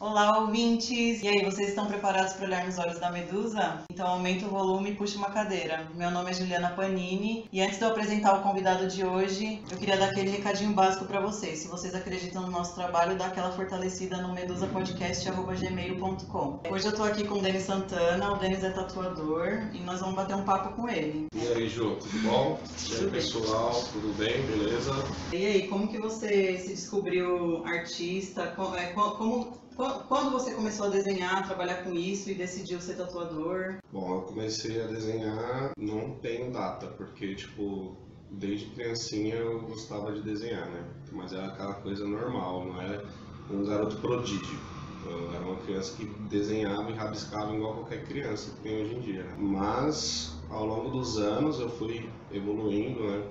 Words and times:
Olá, 0.00 0.38
ouvintes! 0.38 1.22
E 1.22 1.28
aí, 1.28 1.44
vocês 1.44 1.68
estão 1.68 1.84
preparados 1.84 2.32
para 2.32 2.46
olhar 2.46 2.64
nos 2.64 2.78
olhos 2.78 2.98
da 2.98 3.10
medusa? 3.10 3.84
Então 3.92 4.08
aumenta 4.08 4.46
o 4.46 4.48
volume 4.48 4.92
e 4.92 4.94
puxa 4.94 5.18
uma 5.18 5.28
cadeira. 5.28 5.86
Meu 5.94 6.10
nome 6.10 6.30
é 6.30 6.32
Juliana 6.32 6.70
Panini 6.70 7.44
e 7.52 7.60
antes 7.60 7.76
de 7.76 7.84
eu 7.84 7.90
apresentar 7.90 8.32
o 8.32 8.42
convidado 8.42 8.88
de 8.88 9.04
hoje, 9.04 9.62
eu 9.70 9.76
queria 9.76 9.98
dar 9.98 10.06
aquele 10.06 10.30
recadinho 10.30 10.72
básico 10.72 11.04
para 11.04 11.20
vocês. 11.20 11.58
Se 11.58 11.68
vocês 11.68 11.94
acreditam 11.94 12.40
no 12.40 12.50
nosso 12.50 12.74
trabalho, 12.74 13.14
dá 13.14 13.26
aquela 13.26 13.52
fortalecida 13.52 14.16
no 14.22 14.32
medusapodcast.gmail.com. 14.32 16.60
Hoje 16.70 16.86
eu 16.86 16.96
tô 16.96 17.02
aqui 17.02 17.24
com 17.24 17.34
o 17.34 17.42
Denis 17.42 17.64
Santana, 17.64 18.32
o 18.32 18.38
Denis 18.38 18.64
é 18.64 18.70
tatuador 18.70 19.64
e 19.74 19.80
nós 19.80 20.00
vamos 20.00 20.14
bater 20.14 20.34
um 20.34 20.44
papo 20.44 20.76
com 20.76 20.88
ele. 20.88 21.26
E 21.34 21.46
aí, 21.46 21.68
Ju, 21.68 21.96
tudo 21.96 22.22
bom? 22.22 22.58
E 22.88 22.94
aí, 22.94 23.10
pessoal, 23.10 23.84
tudo 23.92 24.16
bem? 24.16 24.40
Beleza? 24.46 24.92
E 25.30 25.44
aí, 25.44 25.68
como 25.68 25.88
que 25.88 25.98
você 25.98 26.56
se 26.56 26.68
descobriu 26.68 27.62
artista? 27.66 28.46
Como, 28.56 28.74
é, 28.76 28.94
como 28.94 29.60
quando 30.08 30.30
você 30.30 30.52
começou 30.52 30.86
a 30.86 30.90
desenhar, 30.90 31.46
trabalhar 31.46 31.84
com 31.84 31.94
isso 31.94 32.30
e 32.30 32.34
decidiu 32.34 32.80
ser 32.80 32.96
tatuador? 32.96 33.76
Bom, 33.92 34.16
eu 34.16 34.22
comecei 34.22 34.82
a 34.82 34.86
desenhar, 34.86 35.72
não 35.78 36.16
tenho 36.16 36.52
data, 36.52 36.86
porque, 36.88 37.34
tipo, 37.34 37.96
desde 38.30 38.66
criancinha 38.66 39.36
eu 39.36 39.62
gostava 39.62 40.12
de 40.12 40.22
desenhar, 40.22 40.68
né? 40.68 40.84
Mas 41.12 41.32
era 41.32 41.46
aquela 41.46 41.74
coisa 41.74 42.06
normal, 42.06 42.66
não 42.66 42.80
era 42.80 43.04
um 43.50 43.64
garoto 43.64 43.96
prodígio. 43.96 44.58
Eu 45.04 45.32
era 45.34 45.44
uma 45.44 45.56
criança 45.56 45.96
que 45.96 46.04
desenhava 46.28 46.90
e 46.90 46.94
rabiscava 46.94 47.54
igual 47.54 47.74
qualquer 47.74 48.04
criança 48.04 48.50
que 48.50 48.60
tem 48.60 48.82
hoje 48.82 48.94
em 48.94 49.00
dia. 49.00 49.24
Né? 49.24 49.34
Mas, 49.38 50.38
ao 50.50 50.66
longo 50.66 50.90
dos 50.90 51.16
anos, 51.18 51.58
eu 51.58 51.70
fui 51.70 52.08
evoluindo, 52.30 53.02
né? 53.02 53.24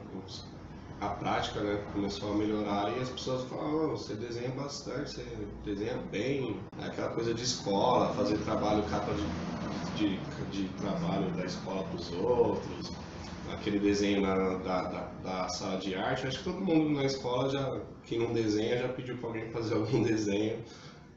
A 1.01 1.07
prática 1.07 1.61
né, 1.61 1.81
começou 1.93 2.33
a 2.33 2.35
melhorar 2.35 2.91
e 2.97 3.01
as 3.01 3.09
pessoas 3.09 3.45
falam, 3.45 3.85
oh, 3.85 3.97
você 3.97 4.15
desenha 4.15 4.49
bastante, 4.49 5.11
você 5.11 5.25
desenha 5.63 5.97
bem. 6.11 6.59
É 6.81 6.87
aquela 6.87 7.09
coisa 7.09 7.33
de 7.33 7.43
escola, 7.43 8.13
fazer 8.15 8.37
trabalho, 8.39 8.83
capa 8.83 9.13
de, 9.95 10.17
de, 10.17 10.19
de 10.51 10.67
trabalho 10.73 11.29
da 11.31 11.45
escola 11.45 11.83
para 11.83 11.95
os 11.95 12.11
outros, 12.11 12.91
aquele 13.53 13.79
desenho 13.79 14.21
na, 14.21 14.57
da, 14.57 14.83
da, 14.83 15.01
da, 15.23 15.49
sala 15.49 15.77
de 15.77 15.95
arte. 15.95 16.27
Acho 16.27 16.39
que 16.39 16.43
todo 16.43 16.59
mundo 16.59 16.89
na 16.89 17.05
escola, 17.05 17.49
já, 17.49 17.79
que 18.03 18.17
não 18.17 18.33
desenha, 18.33 18.77
já 18.77 18.89
pediu 18.89 19.17
para 19.17 19.29
alguém 19.29 19.49
fazer 19.51 19.75
algum 19.75 20.03
desenho. 20.03 20.59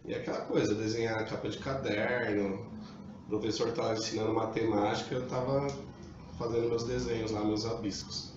E 0.05 0.15
é 0.15 0.17
aquela 0.17 0.43
coisa, 0.43 0.75
desenhar 0.75 1.27
capa 1.29 1.49
de 1.49 1.59
caderno, 1.59 2.67
o 3.27 3.29
professor 3.29 3.69
estava 3.69 3.95
ensinando 3.95 4.33
matemática, 4.33 5.15
eu 5.15 5.23
estava 5.23 5.67
fazendo 6.39 6.69
meus 6.69 6.85
desenhos 6.85 7.31
lá, 7.31 7.45
meus 7.45 7.65
abiscos. 7.65 8.32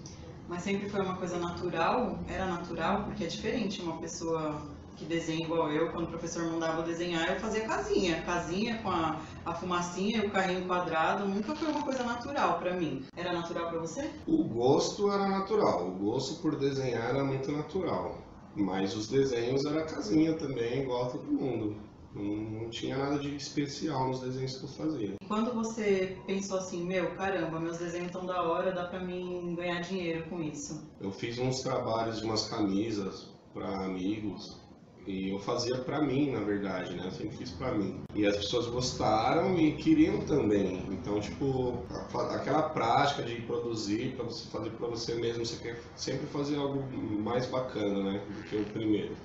Mas 0.48 0.62
sempre 0.64 0.90
foi 0.90 1.02
uma 1.02 1.18
coisa 1.18 1.40
natural? 1.40 2.20
Era 2.28 2.46
natural? 2.46 3.04
Porque 3.06 3.24
é 3.24 3.28
diferente 3.28 3.82
uma 3.82 4.00
pessoa 4.00 4.62
que 4.96 5.06
desenha 5.06 5.44
igual 5.44 5.70
eu, 5.72 5.92
quando 5.92 6.06
o 6.06 6.10
professor 6.10 6.44
mandava 6.46 6.82
desenhar, 6.84 7.30
eu 7.30 7.40
fazia 7.40 7.68
casinha. 7.68 8.22
Casinha 8.22 8.82
com 8.82 8.90
a, 8.90 9.20
a 9.44 9.54
fumacinha 9.54 10.24
e 10.24 10.28
o 10.28 10.32
carrinho 10.32 10.66
quadrado, 10.68 11.28
nunca 11.28 11.56
foi 11.56 11.70
uma 11.70 11.84
coisa 11.84 12.04
natural 12.04 12.60
para 12.60 12.76
mim. 12.76 13.06
Era 13.16 13.34
natural 13.34 13.70
para 13.70 13.80
você? 13.80 14.10
O 14.26 14.44
gosto 14.46 15.12
era 15.12 15.28
natural, 15.28 15.88
o 15.88 15.92
gosto 16.00 16.42
por 16.42 16.58
desenhar 16.58 17.10
era 17.10 17.24
muito 17.24 17.52
natural. 17.52 18.18
Mas 18.56 18.96
os 18.96 19.08
desenhos 19.08 19.66
era 19.66 19.84
casinha 19.84 20.38
também, 20.38 20.84
igual 20.84 21.08
a 21.08 21.10
todo 21.10 21.26
mundo. 21.26 21.85
Não, 22.16 22.70
tinha 22.70 22.98
nada 22.98 23.20
de 23.20 23.36
especial 23.36 24.08
nos 24.08 24.22
desenhos 24.22 24.58
que 24.58 24.64
eu 24.64 24.70
fazia. 24.70 25.16
Quando 25.28 25.54
você 25.54 26.18
pensou 26.26 26.58
assim, 26.58 26.86
meu, 26.86 27.14
caramba, 27.16 27.60
meus 27.60 27.78
desenhos 27.78 28.08
estão 28.08 28.26
da 28.26 28.42
hora, 28.42 28.72
dá 28.72 28.86
pra 28.86 29.04
mim 29.04 29.54
ganhar 29.56 29.82
dinheiro 29.82 30.30
com 30.30 30.42
isso? 30.42 30.90
Eu 31.02 31.12
fiz 31.12 31.38
uns 31.38 31.62
trabalhos 31.62 32.20
de 32.20 32.26
umas 32.26 32.48
camisas 32.48 33.30
para 33.54 33.86
amigos, 33.86 34.66
e 35.08 35.30
eu 35.30 35.40
fazia 35.40 35.78
para 35.78 36.02
mim, 36.02 36.32
na 36.32 36.40
verdade, 36.40 36.96
né? 36.96 37.04
Eu 37.06 37.12
sempre 37.12 37.38
fiz 37.38 37.52
para 37.52 37.76
mim. 37.76 38.02
E 38.16 38.26
as 38.26 38.38
pessoas 38.38 38.66
gostaram 38.68 39.56
e 39.56 39.74
queriam 39.74 40.20
também. 40.22 40.84
Então, 40.90 41.20
tipo, 41.20 41.86
aquela 42.32 42.70
prática 42.70 43.22
de 43.22 43.40
produzir 43.44 44.16
para 44.16 44.26
você 44.26 44.50
fazer 44.50 44.72
para 44.72 44.88
você 44.88 45.14
mesmo, 45.16 45.46
você 45.46 45.58
quer 45.58 45.80
sempre 45.96 46.26
fazer 46.28 46.58
algo 46.58 46.84
mais 47.22 47.46
bacana, 47.46 48.14
né? 48.14 48.26
Do 48.28 48.44
que 48.50 48.56
o 48.56 48.66
primeiro. 48.66 49.16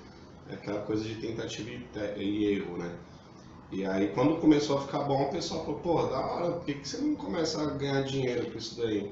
É 0.49 0.53
aquela 0.53 0.81
coisa 0.81 1.03
de 1.03 1.15
tentativa 1.15 1.69
e 2.17 2.45
erro, 2.45 2.77
né? 2.77 2.91
E 3.71 3.85
aí 3.85 4.09
quando 4.09 4.39
começou 4.39 4.77
a 4.77 4.81
ficar 4.81 4.99
bom, 5.03 5.23
o 5.23 5.31
pessoal 5.31 5.63
falou, 5.63 5.79
pô, 5.79 6.03
da 6.07 6.19
hora, 6.19 6.51
por 6.51 6.65
que, 6.65 6.73
que 6.73 6.87
você 6.87 6.97
não 6.97 7.15
começa 7.15 7.61
a 7.61 7.65
ganhar 7.67 8.01
dinheiro 8.01 8.51
com 8.51 8.57
isso 8.57 8.77
daí? 8.77 9.11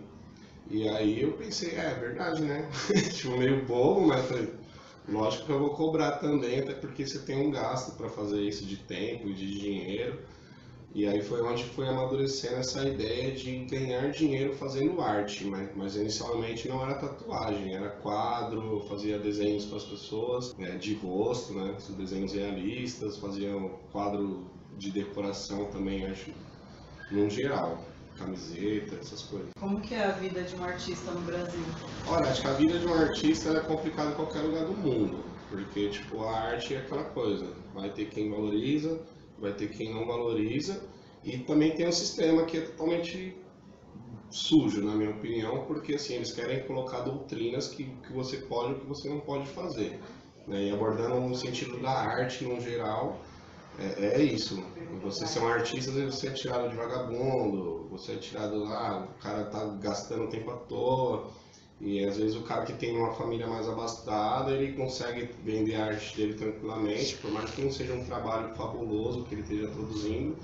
E 0.70 0.88
aí 0.88 1.22
eu 1.22 1.32
pensei, 1.34 1.72
é, 1.72 1.86
é 1.86 1.94
verdade, 1.96 2.42
né? 2.42 2.70
tipo, 3.14 3.38
meio 3.38 3.66
bobo, 3.66 4.06
mas 4.06 4.26
falei, 4.26 4.54
lógico 5.08 5.46
que 5.46 5.52
eu 5.52 5.60
vou 5.60 5.70
cobrar 5.72 6.14
também, 6.14 6.60
até 6.60 6.74
porque 6.74 7.08
você 7.08 7.20
tem 7.20 7.48
um 7.48 7.52
gasto 7.52 7.96
para 7.96 8.10
fazer 8.10 8.42
isso 8.42 8.66
de 8.66 8.78
tempo 8.78 9.30
e 9.30 9.34
de 9.34 9.60
dinheiro. 9.60 10.20
E 10.94 11.06
aí 11.06 11.22
foi 11.22 11.42
onde 11.42 11.64
foi 11.64 11.88
amadurecendo 11.88 12.56
essa 12.56 12.88
ideia 12.88 13.32
de 13.32 13.66
ganhar 13.66 14.10
dinheiro 14.10 14.54
fazendo 14.54 15.00
arte, 15.00 15.46
mas, 15.46 15.70
mas 15.76 15.96
inicialmente 15.96 16.68
não 16.68 16.84
era 16.84 16.96
tatuagem, 16.96 17.76
era 17.76 17.90
quadro, 17.90 18.82
fazia 18.90 19.20
desenhos 19.20 19.66
para 19.66 19.78
as 19.78 19.84
pessoas, 19.84 20.56
né, 20.58 20.78
de 20.78 20.96
rosto, 20.96 21.54
né, 21.54 21.78
desenhos 21.96 22.34
realistas, 22.34 23.18
fazia 23.18 23.56
um 23.56 23.70
quadro 23.92 24.50
de 24.78 24.92
decoração 24.92 25.66
também, 25.66 26.06
acho, 26.08 26.32
no 27.12 27.30
geral 27.30 27.86
camiseta, 28.18 28.96
essas 28.96 29.24
coisas. 29.24 29.50
Como 29.60 29.80
que 29.80 29.94
é 29.94 30.04
a 30.04 30.12
vida 30.12 30.42
de 30.42 30.56
um 30.56 30.64
artista 30.64 31.12
no 31.12 31.22
Brasil? 31.22 31.64
Olha, 32.08 32.30
acho 32.30 32.42
que 32.42 32.48
a 32.48 32.54
vida 32.54 32.78
de 32.78 32.86
um 32.86 32.94
artista 32.94 33.50
é 33.50 33.60
complicada 33.62 34.12
em 34.12 34.16
qualquer 34.16 34.42
lugar 34.42 34.66
do 34.66 34.74
mundo, 34.74 35.24
porque 35.50 35.90
tipo 35.90 36.22
a 36.24 36.38
arte 36.38 36.76
é 36.76 36.80
aquela 36.80 37.06
coisa, 37.06 37.48
vai 37.74 37.90
ter 37.92 38.10
quem 38.10 38.30
valoriza, 38.30 39.00
vai 39.40 39.54
ter 39.54 39.70
quem 39.70 39.94
não 39.94 40.06
valoriza 40.06 40.82
e 41.24 41.38
também 41.40 41.76
tem 41.76 41.88
um 41.88 41.92
sistema 41.92 42.46
que 42.46 42.58
é 42.58 42.62
totalmente 42.62 43.36
sujo, 44.30 44.84
na 44.84 44.96
minha 44.96 45.10
opinião, 45.10 45.66
porque 45.66 45.96
assim 45.96 46.16
eles 46.16 46.32
querem 46.32 46.64
colocar 46.66 47.02
doutrinas 47.02 47.68
que, 47.68 47.86
que 47.86 48.14
você 48.14 48.38
pode 48.38 48.74
e 48.74 48.80
que 48.80 48.86
você 48.86 49.10
não 49.10 49.20
pode 49.20 49.48
fazer. 49.48 50.00
Né? 50.48 50.66
E 50.66 50.72
abordando 50.72 51.20
no 51.20 51.36
sentido 51.36 51.78
da 51.82 51.92
arte 51.92 52.44
no 52.46 52.60
geral, 52.62 53.20
é, 53.78 54.06
é, 54.06 54.22
isso. 54.22 54.64
Você 55.02 55.26
ser 55.26 55.40
um 55.40 55.48
artista, 55.48 55.92
você 55.92 56.28
é 56.28 56.32
tirado 56.32 56.70
de 56.70 56.76
vagabundo, 56.76 57.88
você 57.90 58.14
é 58.14 58.16
tirado 58.18 58.64
lá, 58.64 59.06
o 59.06 59.22
cara 59.22 59.46
tá 59.46 59.64
gastando 59.80 60.30
tempo 60.30 60.52
à 60.52 60.58
toa. 60.58 61.28
E 61.82 62.04
às 62.04 62.18
vezes 62.18 62.36
o 62.36 62.42
cara 62.42 62.66
que 62.66 62.74
tem 62.74 62.98
uma 62.98 63.14
família 63.14 63.48
mais 63.48 63.68
abastada, 63.68 64.52
ele 64.52 64.74
consegue 64.74 65.30
vender 65.44 65.76
a 65.76 65.86
arte 65.86 66.16
dele 66.18 66.34
tranquilamente, 66.34 67.16
por 67.18 67.32
mais 67.32 67.50
que 67.52 67.62
não 67.62 67.72
seja 67.72 67.94
um 67.94 68.04
trabalho 68.04 68.54
fabuloso 68.56 69.24
que 69.24 69.36
ele 69.36 69.42
esteja 69.44 69.68
produzindo, 69.70 70.36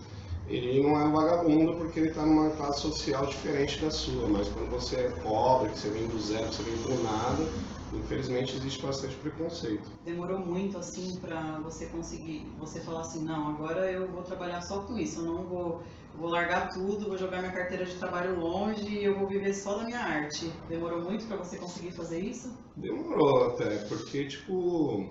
ele 0.47 0.81
não 0.81 0.97
é 0.99 1.03
um 1.05 1.11
vagabundo 1.11 1.73
porque 1.73 1.99
ele 1.99 2.09
está 2.09 2.25
numa 2.25 2.51
classe 2.51 2.81
social 2.81 3.25
diferente 3.25 3.81
da 3.81 3.89
sua, 3.89 4.27
mas 4.27 4.47
quando 4.47 4.69
você 4.69 4.95
é 4.97 5.09
pobre, 5.09 5.71
que 5.71 5.79
você 5.79 5.89
vem 5.89 6.07
do 6.07 6.19
zero, 6.19 6.47
que 6.49 6.55
você 6.55 6.63
vem 6.63 6.77
do 6.77 7.03
nada, 7.03 7.51
infelizmente 7.91 8.55
existe 8.55 8.81
bastante 8.81 9.15
preconceito. 9.15 9.89
Demorou 10.05 10.39
muito 10.39 10.77
assim 10.77 11.15
para 11.19 11.59
você 11.59 11.87
conseguir, 11.87 12.45
você 12.59 12.79
falar 12.79 13.01
assim, 13.01 13.23
não, 13.23 13.49
agora 13.49 13.91
eu 13.91 14.07
vou 14.07 14.21
trabalhar 14.21 14.61
só 14.61 14.79
com 14.83 14.97
isso, 14.97 15.19
eu 15.19 15.25
não 15.25 15.43
vou, 15.43 15.81
vou 16.17 16.29
largar 16.29 16.69
tudo, 16.69 17.07
vou 17.07 17.17
jogar 17.17 17.39
minha 17.39 17.51
carteira 17.51 17.85
de 17.85 17.95
trabalho 17.95 18.39
longe 18.39 18.87
e 18.87 19.03
eu 19.03 19.17
vou 19.17 19.27
viver 19.27 19.53
só 19.53 19.77
da 19.77 19.83
minha 19.83 19.99
arte. 19.99 20.51
Demorou 20.67 21.01
muito 21.01 21.25
para 21.25 21.37
você 21.37 21.57
conseguir 21.57 21.91
fazer 21.91 22.19
isso? 22.19 22.53
Demorou 22.75 23.45
até, 23.45 23.77
porque 23.85 24.27
tipo 24.27 25.09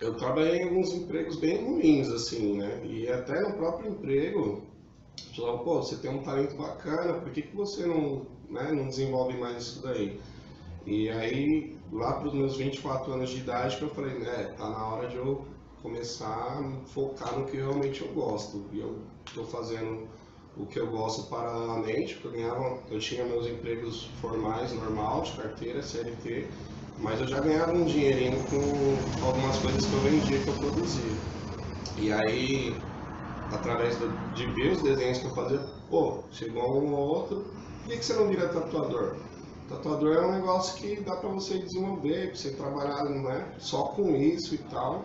eu 0.00 0.16
trabalhei 0.16 0.60
em 0.60 0.64
alguns 0.64 0.94
empregos 0.94 1.38
bem 1.38 1.62
ruins 1.62 2.08
assim, 2.08 2.56
né? 2.56 2.80
E 2.86 3.08
até 3.08 3.38
no 3.40 3.54
próprio 3.54 3.90
emprego, 3.90 4.62
falavam, 5.36 5.64
pô, 5.64 5.82
você 5.82 5.96
tem 5.96 6.10
um 6.10 6.22
talento 6.22 6.56
bacana, 6.56 7.20
por 7.20 7.30
que, 7.30 7.42
que 7.42 7.54
você 7.54 7.84
não, 7.86 8.26
né, 8.48 8.72
não 8.72 8.88
desenvolve 8.88 9.36
mais 9.36 9.62
isso 9.62 9.82
daí? 9.82 10.18
E 10.86 11.10
aí 11.10 11.76
lá 11.92 12.14
para 12.14 12.28
os 12.28 12.34
meus 12.34 12.56
24 12.56 13.12
anos 13.12 13.30
de 13.30 13.40
idade 13.40 13.76
que 13.76 13.82
eu 13.82 13.90
falei, 13.90 14.18
né, 14.18 14.54
tá 14.56 14.70
na 14.70 14.86
hora 14.86 15.08
de 15.08 15.16
eu 15.16 15.44
começar 15.82 16.28
a 16.28 16.86
focar 16.86 17.38
no 17.38 17.46
que 17.46 17.56
realmente 17.56 18.02
eu 18.02 18.12
gosto. 18.12 18.64
E 18.72 18.80
eu 18.80 19.02
estou 19.26 19.44
fazendo 19.44 20.08
o 20.56 20.66
que 20.66 20.78
eu 20.78 20.86
gosto 20.88 21.28
paralelamente, 21.30 22.14
porque 22.14 22.28
eu 22.28 22.32
ganhava, 22.32 22.78
eu 22.90 22.98
tinha 22.98 23.24
meus 23.24 23.46
empregos 23.46 24.06
formais, 24.20 24.72
normal, 24.72 25.22
de 25.22 25.32
carteira, 25.32 25.82
CLT, 25.82 26.50
mas 26.98 27.20
eu 27.20 27.26
já 27.28 27.40
ganhava 27.40 27.72
um 27.72 27.84
dinheirinho 27.84 28.44
com 28.48 29.24
algumas 29.24 29.58
coisas 29.58 29.86
que 29.86 29.94
eu 29.94 30.02
vendia, 30.02 30.42
que 30.42 30.48
eu 30.50 30.54
produzia. 30.54 31.16
E 31.96 32.12
aí, 32.12 32.82
através 33.50 33.98
de 34.32 34.46
ver 34.52 34.72
os 34.72 34.82
desenhos 34.82 35.18
que 35.18 35.26
eu 35.26 35.34
fazia, 35.34 35.58
pô, 35.88 36.24
chegou 36.30 36.82
um 36.82 36.94
ou 36.94 37.08
outro, 37.08 37.36
por 37.82 37.88
que, 37.88 37.98
que 37.98 38.04
você 38.04 38.14
não 38.14 38.28
vira 38.28 38.48
tatuador? 38.48 39.16
Tatuador 39.68 40.16
é 40.16 40.26
um 40.26 40.32
negócio 40.32 40.76
que 40.76 41.00
dá 41.00 41.16
para 41.16 41.30
você 41.30 41.58
desenvolver, 41.58 42.26
para 42.28 42.36
você 42.36 42.50
trabalhar 42.56 43.04
né, 43.04 43.54
só 43.58 43.84
com 43.94 44.16
isso 44.16 44.54
e 44.54 44.58
tal. 44.58 45.04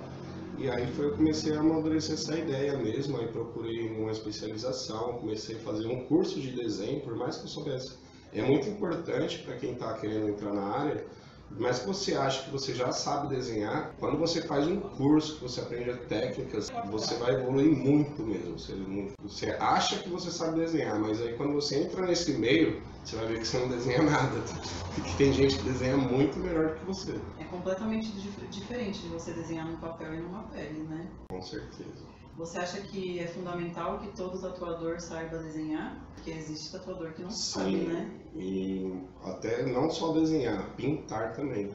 E 0.57 0.69
aí 0.69 0.87
foi 0.93 1.05
eu 1.07 1.15
comecei 1.15 1.53
a 1.53 1.59
amadurecer 1.59 2.13
essa 2.13 2.37
ideia 2.37 2.77
mesmo, 2.77 3.17
aí 3.17 3.27
procurei 3.27 3.89
uma 3.89 4.11
especialização, 4.11 5.17
comecei 5.19 5.57
a 5.57 5.59
fazer 5.59 5.87
um 5.87 6.05
curso 6.05 6.39
de 6.39 6.51
desenho, 6.51 7.01
por 7.01 7.15
mais 7.15 7.37
que 7.37 7.43
eu 7.43 7.49
soubesse. 7.49 7.97
É 8.33 8.41
muito 8.41 8.67
importante 8.69 9.39
para 9.39 9.57
quem 9.57 9.73
está 9.73 9.93
querendo 9.97 10.29
entrar 10.29 10.53
na 10.53 10.63
área, 10.63 11.05
Mas 11.51 11.79
que 11.79 11.87
você 11.87 12.15
acha 12.15 12.43
que 12.43 12.51
você 12.51 12.73
já 12.73 12.91
sabe 12.91 13.35
desenhar, 13.35 13.93
quando 13.99 14.17
você 14.17 14.41
faz 14.41 14.67
um 14.67 14.79
curso, 14.79 15.35
que 15.35 15.43
você 15.43 15.61
aprende 15.61 15.93
técnicas, 16.07 16.71
você 16.89 17.15
vai 17.15 17.35
evoluir 17.35 17.71
muito 17.71 18.23
mesmo. 18.23 18.57
Você, 18.57 18.75
você 19.21 19.51
acha 19.59 19.99
que 19.99 20.09
você 20.09 20.31
sabe 20.31 20.59
desenhar, 20.59 20.99
mas 20.99 21.21
aí 21.21 21.33
quando 21.33 21.53
você 21.53 21.83
entra 21.83 22.05
nesse 22.05 22.33
meio, 22.33 22.81
você 23.03 23.15
vai 23.15 23.27
ver 23.27 23.39
que 23.39 23.47
você 23.47 23.59
não 23.59 23.69
desenha 23.69 24.01
nada. 24.01 24.41
Porque 24.95 25.11
tem 25.17 25.33
gente 25.33 25.57
que 25.57 25.63
desenha 25.63 25.97
muito 25.97 26.39
melhor 26.39 26.69
do 26.69 26.75
que 26.75 26.85
você. 26.85 27.19
É 27.39 27.43
completamente 27.45 28.11
dif 28.13 28.35
diferente 28.47 29.01
de 29.01 29.09
você 29.09 29.33
desenhar 29.33 29.67
num 29.67 29.77
papel 29.77 30.13
e 30.13 30.21
numa 30.21 30.43
pele, 30.43 30.83
né? 30.83 31.07
Com 31.29 31.41
certeza. 31.41 32.14
Você 32.37 32.57
acha 32.59 32.81
que 32.81 33.19
é 33.19 33.27
fundamental 33.27 33.99
que 33.99 34.15
todo 34.15 34.41
tatuador 34.41 34.99
saiba 34.99 35.37
desenhar? 35.37 36.05
Porque 36.15 36.31
existe 36.31 36.71
tatuador 36.71 37.13
que 37.13 37.23
não 37.23 37.31
Sim, 37.31 37.59
sabe, 37.59 37.75
né? 37.77 38.11
E 38.35 38.93
até 39.23 39.65
não 39.65 39.89
só 39.89 40.11
desenhar, 40.11 40.75
pintar 40.75 41.33
também. 41.33 41.71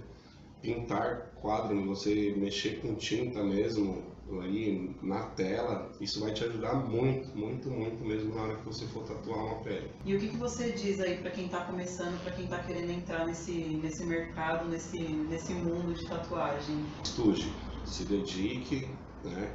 Pintar 0.61 1.33
quadro, 1.37 1.87
você 1.87 2.35
mexer 2.37 2.83
com 2.83 2.95
tinta 2.95 3.43
mesmo 3.43 4.11
aí 4.43 4.95
na 5.03 5.23
tela, 5.31 5.91
isso 5.99 6.21
vai 6.21 6.33
te 6.33 6.45
ajudar 6.45 6.75
muito, 6.75 7.37
muito, 7.37 7.71
muito 7.71 8.05
mesmo 8.05 8.35
na 8.35 8.43
hora 8.43 8.57
que 8.57 8.67
você 8.67 8.87
for 8.87 9.03
tatuar 9.05 9.45
uma 9.45 9.57
pele. 9.62 9.91
E 10.05 10.15
o 10.15 10.21
que, 10.21 10.29
que 10.29 10.37
você 10.37 10.73
diz 10.73 11.01
aí 11.01 11.17
para 11.17 11.31
quem 11.31 11.47
está 11.47 11.65
começando, 11.65 12.23
para 12.23 12.33
quem 12.33 12.45
está 12.45 12.59
querendo 12.62 12.91
entrar 12.91 13.27
nesse, 13.27 13.53
nesse 13.53 14.05
mercado, 14.05 14.69
nesse, 14.69 15.01
nesse 15.01 15.55
mundo 15.55 15.95
de 15.95 16.07
tatuagem? 16.07 16.85
Estude, 17.03 17.51
se 17.87 18.05
dedique, 18.05 18.89
né? 19.25 19.51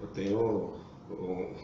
Eu 0.00 0.08
tenho 0.08 0.72
um, 1.10 1.56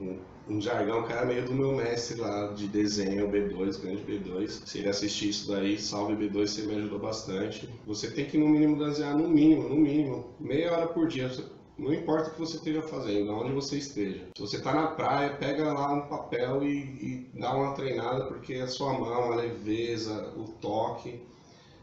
um, 0.00 0.18
um 0.48 0.60
jargão 0.60 1.04
que 1.04 1.12
era 1.12 1.24
meio 1.24 1.44
do 1.44 1.54
meu 1.54 1.74
mestre 1.74 2.20
lá 2.20 2.48
de 2.48 2.66
desenho, 2.68 3.28
B2, 3.28 3.80
grande 3.80 4.02
B2. 4.02 4.48
Se 4.66 4.78
ele 4.78 4.88
assistir 4.88 5.30
isso 5.30 5.50
daí, 5.50 5.78
salve 5.78 6.14
B2, 6.14 6.46
você 6.46 6.62
me 6.62 6.76
ajudou 6.76 6.98
bastante. 6.98 7.68
Você 7.86 8.10
tem 8.10 8.26
que 8.26 8.38
no 8.38 8.48
mínimo 8.48 8.82
desenhar 8.84 9.16
no 9.16 9.28
mínimo, 9.28 9.68
no 9.68 9.76
mínimo, 9.76 10.34
meia 10.38 10.72
hora 10.72 10.86
por 10.88 11.08
dia. 11.08 11.30
Não 11.78 11.94
importa 11.94 12.30
o 12.30 12.32
que 12.32 12.40
você 12.40 12.56
esteja 12.56 12.82
fazendo, 12.82 13.30
aonde 13.30 13.52
você 13.52 13.78
esteja. 13.78 14.26
Se 14.34 14.40
você 14.40 14.56
está 14.56 14.74
na 14.74 14.88
praia, 14.88 15.36
pega 15.36 15.72
lá 15.72 15.92
um 15.92 16.08
papel 16.08 16.64
e, 16.64 16.76
e 16.76 17.30
dá 17.38 17.54
uma 17.54 17.72
treinada, 17.72 18.24
porque 18.24 18.54
a 18.54 18.66
sua 18.66 18.92
mão, 18.94 19.32
a 19.32 19.36
leveza, 19.36 20.34
o 20.36 20.44
toque 20.60 21.20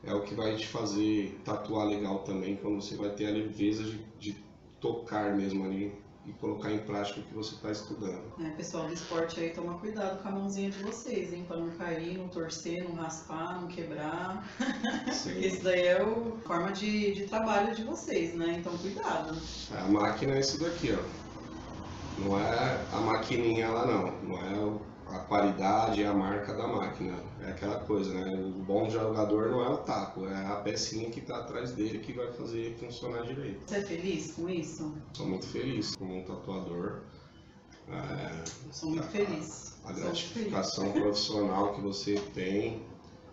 é 0.03 0.13
o 0.13 0.21
que 0.21 0.35
vai 0.35 0.55
te 0.55 0.67
fazer 0.67 1.39
tatuar 1.43 1.87
legal 1.87 2.19
também, 2.19 2.57
quando 2.57 2.81
você 2.81 2.95
vai 2.95 3.09
ter 3.09 3.27
a 3.27 3.31
leveza 3.31 3.83
de, 3.83 3.97
de 4.19 4.44
tocar 4.85 5.35
mesmo 5.35 5.65
ali 5.65 5.91
e 6.27 6.33
colocar 6.33 6.71
em 6.71 6.79
prática 6.79 7.19
o 7.19 7.23
que 7.23 7.33
você 7.33 7.55
está 7.55 7.71
estudando. 7.71 8.21
É, 8.39 8.49
pessoal 8.51 8.87
do 8.87 8.93
esporte 8.93 9.39
aí, 9.39 9.49
toma 9.49 9.77
cuidado 9.79 10.21
com 10.21 10.27
a 10.27 10.31
mãozinha 10.31 10.69
de 10.69 10.77
vocês, 10.83 11.33
hein? 11.33 11.43
Para 11.47 11.57
não 11.57 11.69
cair, 11.71 12.17
não 12.17 12.27
torcer, 12.27 12.83
não 12.83 12.95
raspar, 12.95 13.61
não 13.61 13.67
quebrar. 13.67 14.47
Porque 14.57 15.39
isso 15.47 15.63
daí 15.63 15.87
é 15.87 16.01
a 16.01 16.05
forma 16.47 16.71
de, 16.71 17.13
de 17.13 17.25
trabalho 17.25 17.75
de 17.75 17.83
vocês, 17.83 18.33
né? 18.35 18.57
Então 18.59 18.75
cuidado. 18.77 19.35
A 19.71 19.87
máquina 19.87 20.35
é 20.35 20.39
isso 20.39 20.59
daqui, 20.59 20.93
ó. 20.93 21.25
Não 22.23 22.39
é 22.39 22.81
a 22.91 23.01
maquininha 23.01 23.69
lá 23.69 23.85
não. 23.85 24.11
Não 24.23 24.37
é 24.37 24.81
a 25.07 25.19
qualidade 25.19 26.01
e 26.01 26.05
a 26.05 26.13
marca 26.13 26.53
da 26.53 26.67
máquina. 26.67 27.15
É 27.41 27.51
aquela 27.51 27.79
coisa, 27.79 28.13
né? 28.13 28.35
O 28.35 28.63
bom 28.63 28.89
jogador 28.89 29.51
não 29.51 29.63
é 29.63 29.69
o 29.69 29.77
taco, 29.77 30.25
é 30.27 30.45
a 30.45 30.55
pecinha 30.55 31.09
que 31.09 31.19
está 31.19 31.37
atrás 31.37 31.71
dele 31.71 31.99
que 31.99 32.13
vai 32.13 32.31
fazer 32.33 32.75
funcionar 32.79 33.23
direito. 33.23 33.63
Você 33.67 33.77
é 33.77 33.81
feliz 33.81 34.33
com 34.33 34.49
isso? 34.49 34.95
Sou 35.13 35.27
muito 35.27 35.47
feliz 35.47 35.95
como 35.95 36.17
um 36.17 36.23
tatuador. 36.23 37.01
É, 37.87 38.43
Sou 38.71 38.89
muito 38.89 39.03
a, 39.03 39.07
feliz. 39.07 39.77
A, 39.83 39.89
a 39.89 39.93
gratificação 39.93 40.91
profissional 40.91 41.73
que 41.73 41.81
você 41.81 42.15
tem 42.33 42.83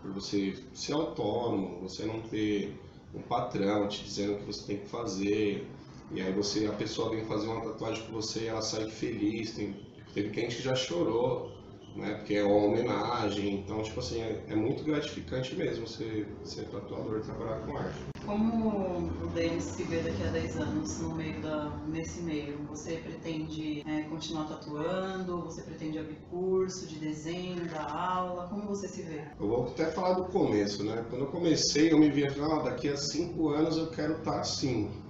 por 0.03 0.13
você 0.13 0.63
ser 0.75 0.93
autônomo, 0.93 1.81
você 1.81 2.05
não 2.05 2.21
ter 2.23 2.79
um 3.15 3.23
patrão 3.23 3.89
te 3.89 4.05
dizendo 4.05 4.35
o 4.35 4.39
que 4.39 4.47
você 4.47 4.67
tem 4.67 4.79
que 4.79 4.89
fazer. 4.89 5.67
E 6.11 6.21
aí 6.21 6.33
você, 6.33 6.67
a 6.67 6.73
pessoa 6.73 7.11
vem 7.11 7.25
fazer 7.25 7.47
uma 7.47 7.63
tatuagem 7.63 8.05
com 8.05 8.13
você 8.13 8.41
e 8.41 8.47
ela 8.49 8.61
sai 8.61 8.91
feliz. 8.91 9.53
Tem, 9.55 9.75
teve 10.13 10.35
gente 10.35 10.57
que 10.57 10.63
já 10.63 10.75
chorou 10.75 11.62
né? 11.97 12.15
Porque 12.15 12.35
é 12.35 12.45
uma 12.45 12.67
homenagem, 12.67 13.55
então, 13.55 13.83
tipo 13.83 14.01
assim, 14.01 14.21
é, 14.21 14.45
é 14.49 14.57
muito 14.57 14.85
gratificante 14.85 15.55
mesmo 15.55 15.87
ser, 15.87 16.27
ser 16.45 16.67
tatuador 16.67 17.19
e 17.19 17.23
trabalhar 17.23 17.61
com 17.61 17.77
arte. 17.77 18.13
Como 18.25 19.11
o 19.23 19.27
Denis 19.35 19.65
se 19.65 19.83
vê 19.83 20.01
daqui 20.01 20.23
a 20.23 20.31
10 20.31 20.57
anos 20.59 21.01
no 21.01 21.15
meio 21.15 21.41
da, 21.43 21.77
nesse 21.89 22.23
meio? 22.23 22.57
Você 22.69 22.97
pretende 22.97 23.83
é, 23.87 24.03
continuar 24.03 24.45
tatuando? 24.45 25.43
Você 25.43 25.63
pretende 25.63 25.99
abrir 25.99 26.19
curso 26.31 26.87
de 26.87 27.01
desenho, 27.01 27.69
dar 27.69 27.91
aula? 27.91 28.47
Como 28.49 28.69
você 28.69 28.87
se 28.87 29.03
vê? 29.03 29.23
Eu 29.41 29.49
vou 29.49 29.65
até 29.67 29.91
falar 29.91 30.15
do 30.15 30.25
começo, 30.27 30.85
né? 30.85 31.05
Quando 31.11 31.23
eu 31.23 31.31
comecei, 31.31 31.93
eu 31.93 31.99
me 31.99 32.11
via, 32.11 32.33
ah, 32.41 32.63
daqui 32.63 32.89
a 32.89 32.97
5 32.97 33.49
anos 33.49 33.77
eu 33.77 33.91
quero 33.91 34.19
estar 34.19 34.39
assim. 34.39 35.02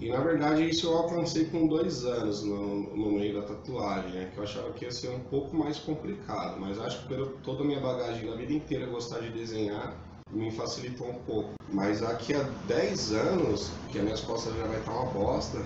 E 0.00 0.08
na 0.08 0.20
verdade 0.20 0.66
isso 0.68 0.86
eu 0.86 0.96
alcancei 0.96 1.44
com 1.44 1.66
dois 1.66 2.06
anos 2.06 2.42
no, 2.42 2.96
no 2.96 3.12
meio 3.12 3.34
da 3.34 3.42
tatuagem, 3.42 4.10
né? 4.12 4.30
que 4.32 4.38
eu 4.38 4.44
achava 4.44 4.72
que 4.72 4.86
ia 4.86 4.90
ser 4.90 5.10
um 5.10 5.20
pouco 5.20 5.54
mais 5.54 5.78
complicado, 5.78 6.58
mas 6.58 6.80
acho 6.80 7.02
que 7.02 7.08
pela 7.08 7.26
toda 7.44 7.62
a 7.62 7.66
minha 7.66 7.80
bagagem 7.80 8.28
da 8.28 8.34
vida 8.34 8.50
inteira 8.50 8.86
gostar 8.86 9.20
de 9.20 9.28
desenhar, 9.28 9.94
me 10.32 10.50
facilitou 10.50 11.06
um 11.06 11.18
pouco. 11.20 11.50
Mas 11.70 12.00
daqui 12.00 12.34
a 12.34 12.42
10 12.66 13.12
anos, 13.12 13.70
que 13.90 13.98
a 13.98 14.02
minha 14.02 14.16
costas 14.16 14.56
já 14.56 14.64
vai 14.66 14.78
estar 14.78 14.92
uma 14.92 15.10
bosta. 15.12 15.58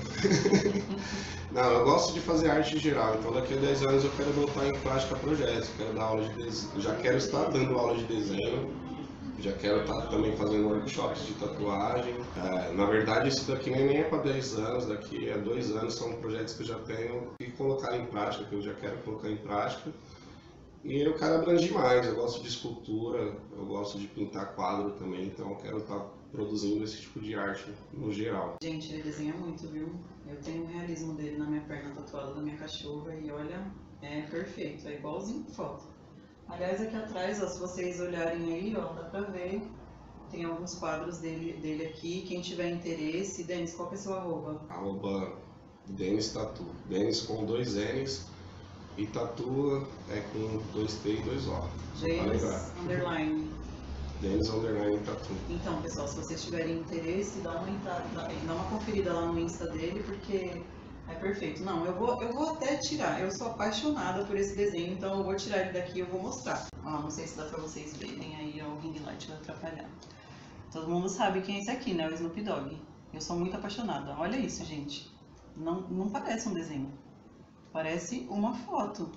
Não, 1.52 1.70
eu 1.70 1.84
gosto 1.84 2.12
de 2.14 2.20
fazer 2.20 2.50
arte 2.50 2.76
geral, 2.78 3.16
então 3.18 3.32
daqui 3.32 3.54
a 3.54 3.58
10 3.58 3.82
anos 3.84 4.04
eu 4.04 4.10
quero 4.16 4.32
botar 4.32 4.66
em 4.66 4.72
prática 4.80 5.14
projetos, 5.14 5.68
quero 5.76 5.92
dar 5.94 6.02
aula 6.02 6.24
de 6.24 6.34
desenho, 6.42 6.80
já 6.80 6.94
quero 6.96 7.18
estar 7.18 7.44
dando 7.50 7.78
aula 7.78 7.96
de 7.96 8.04
desenho 8.04 8.83
já 9.38 9.52
quero 9.52 9.80
estar 9.80 9.94
tá 9.94 10.06
também 10.06 10.36
fazendo 10.36 10.68
workshops 10.68 11.26
de 11.26 11.34
tatuagem. 11.34 12.14
É, 12.36 12.72
na 12.72 12.86
verdade, 12.86 13.28
isso 13.28 13.50
daqui 13.50 13.70
nem 13.70 13.98
é 13.98 14.04
para 14.04 14.22
10 14.22 14.58
anos, 14.58 14.86
daqui 14.86 15.30
a 15.30 15.36
dois 15.36 15.70
anos 15.70 15.94
são 15.94 16.12
projetos 16.16 16.54
que 16.54 16.62
eu 16.62 16.66
já 16.66 16.78
tenho 16.80 17.32
que 17.38 17.50
colocar 17.52 17.96
em 17.96 18.06
prática, 18.06 18.44
que 18.44 18.54
eu 18.54 18.62
já 18.62 18.74
quero 18.74 18.96
colocar 18.98 19.30
em 19.30 19.36
prática. 19.36 19.92
E 20.84 21.00
eu 21.00 21.14
quero 21.14 21.36
abranger 21.36 21.72
mais, 21.72 22.06
eu 22.06 22.14
gosto 22.14 22.42
de 22.42 22.48
escultura, 22.48 23.34
eu 23.56 23.64
gosto 23.64 23.98
de 23.98 24.06
pintar 24.06 24.54
quadro 24.54 24.90
também, 24.92 25.26
então 25.26 25.50
eu 25.50 25.56
quero 25.56 25.78
estar 25.78 25.98
tá 25.98 26.10
produzindo 26.30 26.84
esse 26.84 27.00
tipo 27.00 27.20
de 27.20 27.34
arte 27.34 27.72
no 27.90 28.12
geral. 28.12 28.56
Gente, 28.62 28.92
ele 28.92 29.02
desenha 29.02 29.32
muito, 29.32 29.66
viu? 29.68 29.88
Eu 30.28 30.36
tenho 30.42 30.64
o 30.64 30.66
realismo 30.66 31.14
dele 31.14 31.38
na 31.38 31.46
minha 31.46 31.62
perna 31.62 31.94
tatuada 31.94 32.34
da 32.34 32.42
minha 32.42 32.56
cachorra 32.56 33.14
e 33.14 33.30
olha, 33.30 33.64
é 34.02 34.22
perfeito, 34.22 34.86
é 34.86 34.96
igualzinho 34.96 35.44
foto. 35.54 35.84
Aliás, 36.48 36.80
aqui 36.80 36.96
atrás, 36.96 37.42
ó, 37.42 37.46
se 37.46 37.58
vocês 37.58 38.00
olharem 38.00 38.54
aí, 38.54 38.76
ó, 38.76 38.92
dá 38.92 39.04
pra 39.04 39.20
ver. 39.22 39.62
Tem 40.30 40.44
alguns 40.44 40.74
quadros 40.74 41.18
dele, 41.18 41.54
dele 41.60 41.86
aqui. 41.86 42.22
Quem 42.22 42.40
tiver 42.40 42.70
interesse, 42.70 43.44
Denis, 43.44 43.74
qual 43.74 43.88
que 43.88 43.94
é 43.94 43.98
seu 43.98 44.14
arroba? 44.14 44.60
Arroba 44.68 45.32
Denis 45.86 46.32
Tatu. 46.32 46.64
Denis 46.88 47.22
com 47.22 47.44
dois 47.44 47.74
N's 47.74 48.26
e 48.96 49.06
Tatu 49.06 49.86
é 50.10 50.20
com 50.32 50.62
dois 50.72 50.94
T 50.94 51.10
e 51.10 51.22
dois 51.22 51.46
O. 51.46 51.68
Denis 52.00 52.42
underline. 52.80 53.50
Denis 54.20 54.48
underline 54.48 54.98
Tatu. 55.00 55.34
Então, 55.50 55.80
pessoal, 55.82 56.08
se 56.08 56.16
vocês 56.16 56.44
tiverem 56.44 56.78
interesse, 56.78 57.40
dá 57.40 57.52
uma 57.52 57.70
entrada, 57.70 58.04
dá 58.14 58.54
uma 58.54 58.64
conferida 58.70 59.12
lá 59.12 59.26
no 59.26 59.38
Insta 59.38 59.66
dele, 59.68 60.02
porque 60.02 60.62
é 61.08 61.14
perfeito. 61.14 61.62
Não, 61.62 61.84
eu 61.84 61.94
vou, 61.94 62.22
eu 62.22 62.32
vou 62.32 62.50
até 62.50 62.76
tirar. 62.76 63.20
Eu 63.20 63.30
sou 63.30 63.48
apaixonada 63.48 64.24
por 64.24 64.36
esse 64.36 64.56
desenho, 64.56 64.92
então 64.94 65.18
eu 65.18 65.24
vou 65.24 65.36
tirar 65.36 65.58
ele 65.62 65.72
daqui 65.72 65.98
e 65.98 66.00
eu 66.00 66.06
vou 66.06 66.22
mostrar. 66.22 66.66
Ó, 66.84 66.90
não 66.90 67.10
sei 67.10 67.26
se 67.26 67.36
dá 67.36 67.44
pra 67.44 67.58
vocês 67.58 67.96
verem 67.96 68.36
aí, 68.36 68.62
ó, 68.62 68.68
o 68.68 68.78
ring 68.80 68.98
light 69.04 69.26
vai 69.28 69.36
atrapalhar. 69.36 69.88
Todo 70.72 70.88
mundo 70.88 71.08
sabe 71.08 71.40
quem 71.42 71.56
é 71.56 71.58
esse 71.60 71.70
aqui, 71.70 71.94
né? 71.94 72.08
O 72.08 72.14
Snoop 72.14 72.40
Dogg. 72.42 72.76
Eu 73.12 73.20
sou 73.20 73.36
muito 73.36 73.56
apaixonada. 73.56 74.16
Olha 74.18 74.36
isso, 74.36 74.64
gente. 74.64 75.08
Não, 75.56 75.82
não 75.82 76.10
parece 76.10 76.48
um 76.48 76.54
desenho. 76.54 76.92
Parece 77.72 78.26
uma 78.28 78.54
foto. 78.54 79.10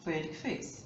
Foi 0.00 0.14
ele 0.14 0.28
que 0.28 0.36
fez. 0.36 0.84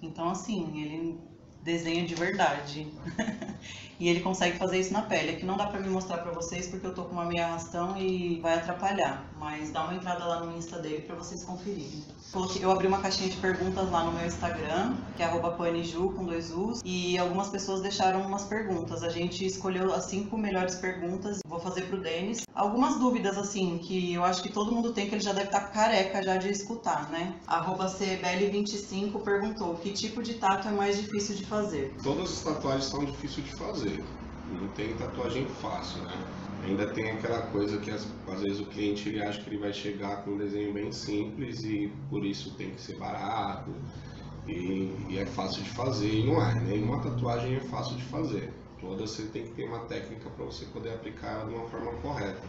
Então, 0.00 0.30
assim, 0.30 0.80
ele 0.80 1.20
desenha 1.62 2.06
de 2.06 2.14
verdade. 2.14 2.90
e 3.98 4.08
ele 4.08 4.20
consegue 4.20 4.58
fazer 4.58 4.78
isso 4.78 4.92
na 4.92 5.02
pele. 5.02 5.30
Aqui 5.30 5.44
não 5.44 5.56
dá 5.56 5.66
pra 5.66 5.80
me 5.80 5.88
mostrar 5.88 6.18
pra 6.18 6.32
vocês 6.32 6.68
porque 6.68 6.86
eu 6.86 6.94
tô 6.94 7.04
com 7.04 7.12
uma 7.12 7.24
meia 7.24 7.46
arrastão 7.46 7.96
e 7.96 8.38
vai 8.40 8.54
atrapalhar. 8.54 9.24
Mas 9.38 9.70
dá 9.70 9.84
uma 9.84 9.94
entrada 9.94 10.24
lá 10.24 10.40
no 10.40 10.56
Insta 10.56 10.78
dele 10.78 11.02
pra 11.02 11.16
vocês 11.16 11.44
conferirem. 11.44 12.02
Eu 12.60 12.70
abri 12.70 12.86
uma 12.86 12.98
caixinha 13.00 13.30
de 13.30 13.36
perguntas 13.38 13.90
lá 13.90 14.04
no 14.04 14.12
meu 14.12 14.26
Instagram, 14.26 14.94
que 15.16 15.22
é 15.22 15.28
paniju 15.28 16.10
com 16.10 16.26
dois 16.26 16.52
U's, 16.52 16.80
e 16.84 17.16
algumas 17.16 17.48
pessoas 17.48 17.80
deixaram 17.80 18.20
umas 18.20 18.44
perguntas. 18.44 19.02
A 19.02 19.08
gente 19.08 19.46
escolheu 19.46 19.94
as 19.94 20.04
cinco 20.04 20.36
melhores 20.36 20.74
perguntas, 20.74 21.40
vou 21.46 21.58
fazer 21.58 21.82
pro 21.82 21.98
Denis. 21.98 22.42
Algumas 22.54 22.98
dúvidas, 22.98 23.38
assim, 23.38 23.78
que 23.78 24.12
eu 24.12 24.22
acho 24.24 24.42
que 24.42 24.50
todo 24.50 24.70
mundo 24.70 24.92
tem, 24.92 25.08
que 25.08 25.14
ele 25.14 25.22
já 25.22 25.32
deve 25.32 25.46
estar 25.46 25.60
tá 25.60 25.66
careca 25.68 26.22
já 26.22 26.36
de 26.36 26.50
escutar, 26.50 27.08
né? 27.10 27.34
Arroba 27.46 27.86
CBL25 27.86 29.22
perguntou, 29.22 29.74
que 29.76 29.90
tipo 29.90 30.22
de 30.22 30.34
tato 30.34 30.68
é 30.68 30.70
mais 30.70 30.98
difícil 30.98 31.34
de 31.34 31.46
fazer? 31.46 31.96
Todas 32.02 32.30
as 32.30 32.40
tatuagens 32.42 32.84
são 32.84 33.04
difíceis 33.06 33.46
de 33.46 33.56
fazer. 33.56 33.87
Não 34.50 34.68
tem 34.68 34.94
tatuagem 34.94 35.46
fácil, 35.46 36.02
né? 36.02 36.24
ainda 36.64 36.86
tem 36.86 37.10
aquela 37.10 37.42
coisa 37.42 37.78
que 37.78 37.90
às, 37.90 38.06
vezes 38.42 38.60
o 38.60 38.66
cliente 38.66 39.08
ele 39.08 39.22
acha 39.22 39.40
que 39.40 39.50
ele 39.50 39.58
vai 39.58 39.72
chegar 39.72 40.22
com 40.22 40.32
um 40.32 40.38
desenho 40.38 40.72
bem 40.72 40.92
simples 40.92 41.62
e 41.64 41.92
por 42.10 42.24
isso 42.24 42.54
tem 42.54 42.70
que 42.70 42.80
ser 42.80 42.96
barato 42.96 43.70
e, 44.46 44.92
e 45.08 45.18
é 45.18 45.26
fácil 45.26 45.62
de 45.62 45.70
fazer 45.70 46.10
e 46.10 46.26
não 46.26 46.42
é, 46.42 46.54
nenhuma 46.60 47.00
tatuagem 47.00 47.56
é 47.56 47.60
fácil 47.60 47.96
de 47.96 48.04
fazer. 48.04 48.52
todas 48.80 49.10
você 49.10 49.22
tem 49.24 49.44
que 49.44 49.50
ter 49.50 49.64
uma 49.64 49.80
técnica 49.80 50.28
para 50.30 50.44
você 50.44 50.64
poder 50.66 50.94
aplicar 50.94 51.46
de 51.46 51.54
uma 51.54 51.68
forma 51.68 51.92
correta. 52.00 52.42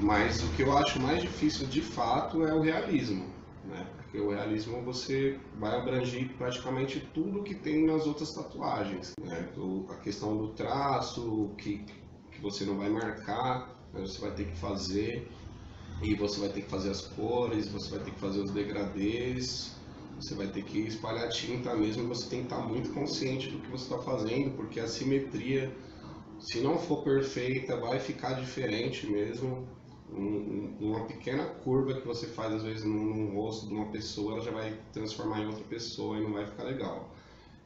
Mas 0.00 0.42
o 0.42 0.48
que 0.48 0.62
eu 0.62 0.76
acho 0.76 1.00
mais 1.00 1.22
difícil 1.22 1.66
de 1.66 1.80
fato 1.80 2.46
é 2.46 2.52
o 2.52 2.60
realismo, 2.60 3.26
né? 3.64 3.86
Porque 4.16 4.28
o 4.28 4.30
realismo 4.30 4.80
você 4.80 5.38
vai 5.58 5.76
abranger 5.76 6.26
praticamente 6.38 7.00
tudo 7.12 7.42
que 7.42 7.54
tem 7.54 7.84
nas 7.84 8.06
outras 8.06 8.32
tatuagens, 8.32 9.12
né? 9.20 9.46
A 9.90 9.94
questão 9.96 10.34
do 10.38 10.48
traço, 10.54 11.50
que, 11.58 11.84
que 12.32 12.40
você 12.40 12.64
não 12.64 12.78
vai 12.78 12.88
marcar, 12.88 13.76
mas 13.92 14.12
você 14.14 14.20
vai 14.22 14.30
ter 14.30 14.46
que 14.46 14.56
fazer, 14.56 15.30
e 16.02 16.14
você 16.14 16.40
vai 16.40 16.48
ter 16.48 16.62
que 16.62 16.70
fazer 16.70 16.92
as 16.92 17.02
cores, 17.02 17.68
você 17.68 17.90
vai 17.90 18.04
ter 18.06 18.10
que 18.12 18.18
fazer 18.18 18.40
os 18.40 18.50
degradês, 18.52 19.76
você 20.18 20.34
vai 20.34 20.46
ter 20.46 20.64
que 20.64 20.78
espalhar 20.78 21.28
tinta 21.28 21.74
mesmo, 21.76 22.08
você 22.08 22.26
tem 22.26 22.38
que 22.38 22.54
estar 22.54 22.66
muito 22.66 22.94
consciente 22.94 23.50
do 23.50 23.58
que 23.58 23.70
você 23.70 23.84
está 23.84 23.98
fazendo, 23.98 24.56
porque 24.56 24.80
a 24.80 24.88
simetria, 24.88 25.70
se 26.40 26.62
não 26.62 26.78
for 26.78 27.04
perfeita, 27.04 27.78
vai 27.78 27.98
ficar 27.98 28.32
diferente 28.32 29.06
mesmo. 29.06 29.68
Um, 30.12 30.76
uma 30.80 31.04
pequena 31.06 31.44
curva 31.44 32.00
que 32.00 32.06
você 32.06 32.26
faz 32.28 32.52
às 32.52 32.62
vezes 32.62 32.84
no, 32.84 32.94
no, 32.94 33.34
rosto 33.34 33.66
de 33.66 33.74
uma 33.74 33.86
pessoa, 33.86 34.34
ela 34.34 34.44
já 34.44 34.52
vai 34.52 34.78
transformar 34.92 35.40
em 35.40 35.46
outra 35.46 35.64
pessoa 35.64 36.16
e 36.16 36.22
não 36.22 36.32
vai 36.32 36.46
ficar 36.46 36.64
legal. 36.64 37.12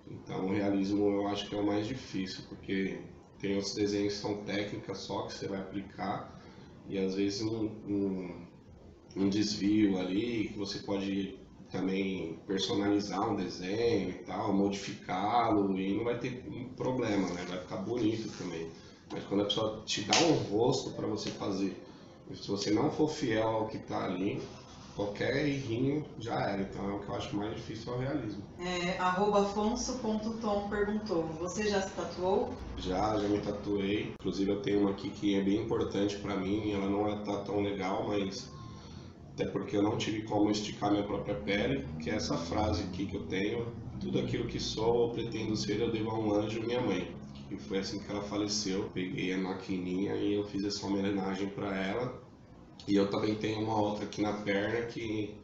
Então 0.06 0.46
o 0.46 0.52
realismo 0.52 1.06
eu 1.06 1.28
acho 1.28 1.48
que 1.48 1.54
é 1.54 1.58
o 1.58 1.66
mais 1.66 1.86
difícil, 1.86 2.44
porque 2.48 2.98
tem 3.38 3.54
outros 3.56 3.74
desenhos 3.74 4.14
que 4.14 4.20
são 4.20 4.42
técnicas 4.44 4.98
só 4.98 5.22
que 5.22 5.34
você 5.34 5.46
vai 5.46 5.60
aplicar 5.60 6.40
e 6.88 6.98
às 6.98 7.14
vezes 7.14 7.42
um, 7.42 7.66
um, 7.86 8.46
um 9.16 9.28
desvio 9.28 9.98
ali 9.98 10.48
que 10.48 10.58
você 10.58 10.78
pode 10.80 11.38
também 11.70 12.38
personalizar 12.46 13.30
um 13.30 13.36
desenho 13.36 14.10
e 14.10 14.24
tal, 14.24 14.52
modificá-lo 14.52 15.78
e 15.78 15.94
não 15.94 16.04
vai 16.04 16.18
ter 16.18 16.44
problema, 16.76 17.28
né? 17.30 17.44
Vai 17.48 17.60
ficar 17.60 17.76
bonito 17.76 18.28
também. 18.36 18.68
Mas 19.12 19.24
quando 19.24 19.42
a 19.42 19.44
pessoa 19.44 19.82
te 19.84 20.02
dá 20.02 20.18
um 20.18 20.32
rosto 20.32 20.90
para 20.90 21.06
você 21.06 21.30
fazer, 21.30 21.76
se 22.34 22.48
você 22.48 22.70
não 22.70 22.90
for 22.90 23.08
fiel 23.08 23.48
ao 23.48 23.66
que 23.66 23.76
está 23.76 24.04
ali, 24.04 24.40
qualquer 24.94 25.46
errinho 25.46 26.04
já 26.18 26.34
era. 26.34 26.62
Então 26.62 26.90
é 26.90 26.92
o 26.94 27.00
que 27.00 27.08
eu 27.08 27.14
acho 27.14 27.36
mais 27.36 27.54
difícil 27.54 27.92
é 27.92 27.96
o 27.96 27.98
realismo. 28.00 28.42
É, 28.58 28.98
afonso.tom 28.98 30.68
perguntou, 30.68 31.24
você 31.38 31.68
já 31.68 31.80
se 31.80 31.90
tatuou? 31.94 32.50
Já, 32.78 33.18
já 33.18 33.28
me 33.28 33.40
tatuei. 33.40 34.12
Inclusive 34.20 34.50
eu 34.50 34.62
tenho 34.62 34.80
uma 34.80 34.90
aqui 34.90 35.10
que 35.10 35.34
é 35.34 35.42
bem 35.42 35.62
importante 35.62 36.16
para 36.18 36.36
mim, 36.36 36.72
ela 36.72 36.88
não 36.88 37.08
é 37.08 37.16
tá 37.24 37.42
tão 37.44 37.60
legal, 37.60 38.06
mas 38.08 38.50
até 39.34 39.46
porque 39.46 39.76
eu 39.76 39.82
não 39.82 39.96
tive 39.96 40.22
como 40.22 40.50
esticar 40.50 40.90
minha 40.90 41.04
própria 41.04 41.34
pele, 41.34 41.86
que 42.02 42.10
é 42.10 42.16
essa 42.16 42.36
frase 42.36 42.82
aqui 42.82 43.06
que 43.06 43.16
eu 43.16 43.26
tenho, 43.26 43.66
tudo 43.98 44.18
aquilo 44.18 44.46
que 44.46 44.60
sou 44.60 44.94
ou 44.94 45.10
pretendo 45.10 45.56
ser 45.56 45.80
eu 45.80 45.90
devo 45.90 46.10
a 46.10 46.18
um 46.18 46.34
anjo, 46.34 46.62
minha 46.62 46.80
mãe. 46.80 47.19
E 47.50 47.56
foi 47.56 47.78
assim 47.78 47.98
que 47.98 48.10
ela 48.10 48.22
faleceu. 48.22 48.88
Peguei 48.94 49.32
a 49.32 49.38
maquininha 49.38 50.14
e 50.14 50.34
eu 50.34 50.44
fiz 50.44 50.64
essa 50.64 50.86
homenagem 50.86 51.48
para 51.50 51.76
ela. 51.76 52.22
E 52.86 52.94
eu 52.94 53.10
também 53.10 53.34
tenho 53.34 53.62
uma 53.62 53.76
outra 53.80 54.04
aqui 54.04 54.22
na 54.22 54.32
perna 54.32 54.86
que 54.86 55.34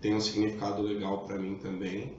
tem 0.00 0.14
um 0.14 0.20
significado 0.20 0.82
legal 0.82 1.24
para 1.24 1.38
mim 1.38 1.56
também, 1.56 2.16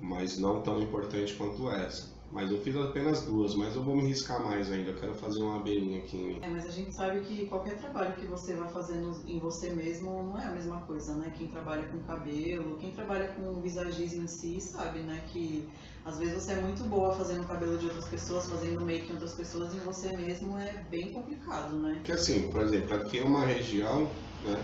mas 0.00 0.38
não 0.38 0.62
tão 0.62 0.80
importante 0.80 1.34
quanto 1.34 1.70
essa. 1.70 2.15
Mas 2.36 2.50
eu 2.50 2.60
fiz 2.60 2.76
apenas 2.76 3.22
duas, 3.22 3.54
mas 3.54 3.74
eu 3.74 3.82
vou 3.82 3.96
me 3.96 4.08
riscar 4.08 4.44
mais 4.44 4.70
ainda. 4.70 4.90
Eu 4.90 5.00
quero 5.00 5.14
fazer 5.14 5.42
uma 5.42 5.56
abelhinha 5.56 6.00
aqui 6.00 6.18
em 6.18 6.26
mim. 6.26 6.38
É, 6.42 6.48
mas 6.50 6.66
a 6.66 6.70
gente 6.70 6.92
sabe 6.94 7.20
que 7.20 7.46
qualquer 7.46 7.78
trabalho 7.78 8.12
que 8.12 8.26
você 8.26 8.54
vai 8.54 8.68
fazendo 8.68 9.18
em 9.26 9.38
você 9.38 9.70
mesmo 9.70 10.22
não 10.22 10.38
é 10.38 10.44
a 10.44 10.50
mesma 10.50 10.82
coisa, 10.82 11.14
né? 11.14 11.32
Quem 11.34 11.48
trabalha 11.48 11.84
com 11.84 11.98
cabelo, 12.00 12.76
quem 12.76 12.90
trabalha 12.90 13.28
com 13.28 13.62
visagismo 13.62 14.24
em 14.24 14.26
si, 14.26 14.60
sabe, 14.60 14.98
né? 14.98 15.24
Que 15.32 15.66
às 16.04 16.18
vezes 16.18 16.42
você 16.42 16.52
é 16.52 16.60
muito 16.60 16.84
boa 16.84 17.14
fazendo 17.14 17.42
o 17.42 17.46
cabelo 17.46 17.78
de 17.78 17.86
outras 17.86 18.04
pessoas, 18.04 18.46
fazendo 18.50 18.82
make 18.82 19.08
em 19.08 19.12
outras 19.12 19.32
pessoas, 19.32 19.74
e 19.74 19.78
você 19.78 20.14
mesmo 20.14 20.58
é 20.58 20.84
bem 20.90 21.14
complicado, 21.14 21.74
né? 21.78 22.02
Que 22.04 22.12
assim, 22.12 22.50
por 22.50 22.60
exemplo, 22.60 22.96
aqui 22.96 23.18
é 23.18 23.24
uma 23.24 23.46
região, 23.46 24.10
né? 24.44 24.62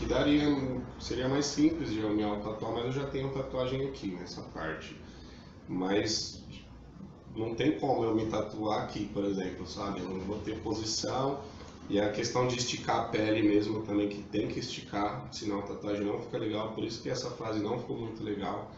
Que 0.00 0.04
daria, 0.04 0.48
seria 0.98 1.28
mais 1.28 1.46
simples 1.46 1.92
de 1.92 2.00
eu 2.00 2.10
me 2.10 2.24
tatuar, 2.42 2.72
mas 2.72 2.86
eu 2.86 2.92
já 2.92 3.06
tenho 3.06 3.32
tatuagem 3.32 3.86
aqui 3.86 4.16
nessa 4.16 4.42
parte. 4.50 5.00
Mas 5.68 6.38
não 7.38 7.54
tem 7.54 7.78
como 7.78 8.04
eu 8.04 8.14
me 8.14 8.26
tatuar 8.26 8.82
aqui, 8.84 9.06
por 9.06 9.24
exemplo, 9.24 9.66
sabe? 9.66 10.00
Eu 10.00 10.08
não 10.08 10.20
vou 10.20 10.38
ter 10.40 10.60
posição. 10.60 11.40
E 11.88 11.98
a 11.98 12.10
questão 12.12 12.46
de 12.46 12.58
esticar 12.58 12.96
a 12.96 13.04
pele 13.04 13.48
mesmo 13.48 13.82
também, 13.82 14.08
que 14.08 14.22
tem 14.22 14.48
que 14.48 14.58
esticar, 14.58 15.26
senão 15.32 15.60
a 15.60 15.62
tatuagem 15.62 16.04
não 16.04 16.20
fica 16.20 16.38
legal. 16.38 16.72
Por 16.72 16.84
isso 16.84 17.02
que 17.02 17.08
essa 17.08 17.30
frase 17.30 17.60
não 17.60 17.78
ficou 17.78 17.96
muito 17.96 18.22
legal, 18.22 18.70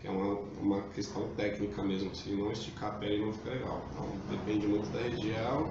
que 0.00 0.06
é 0.06 0.10
uma, 0.10 0.38
uma 0.60 0.82
questão 0.94 1.28
técnica 1.34 1.82
mesmo. 1.82 2.14
Se 2.14 2.30
não 2.30 2.52
esticar 2.52 2.90
a 2.90 2.94
pele 2.98 3.24
não 3.24 3.32
fica 3.32 3.50
legal. 3.50 3.90
Então 3.92 4.08
depende 4.30 4.66
muito 4.66 4.88
da 4.90 5.00
região. 5.00 5.70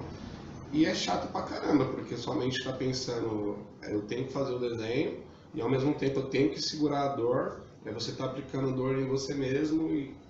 E 0.72 0.86
é 0.86 0.94
chato 0.94 1.30
pra 1.32 1.42
caramba, 1.42 1.84
porque 1.86 2.16
sua 2.16 2.34
mente 2.34 2.58
está 2.58 2.72
pensando, 2.72 3.56
eu 3.82 4.02
tenho 4.02 4.26
que 4.26 4.32
fazer 4.32 4.54
o 4.54 4.58
desenho, 4.58 5.22
e 5.54 5.60
ao 5.60 5.70
mesmo 5.70 5.94
tempo 5.94 6.18
eu 6.18 6.28
tenho 6.30 6.50
que 6.50 6.60
segurar 6.60 7.12
a 7.12 7.14
dor, 7.14 7.64
é 7.84 7.92
você 7.92 8.10
está 8.10 8.24
aplicando 8.24 8.74
dor 8.74 8.98
em 8.98 9.06
você 9.06 9.34
mesmo 9.34 9.88
e 9.90 10.23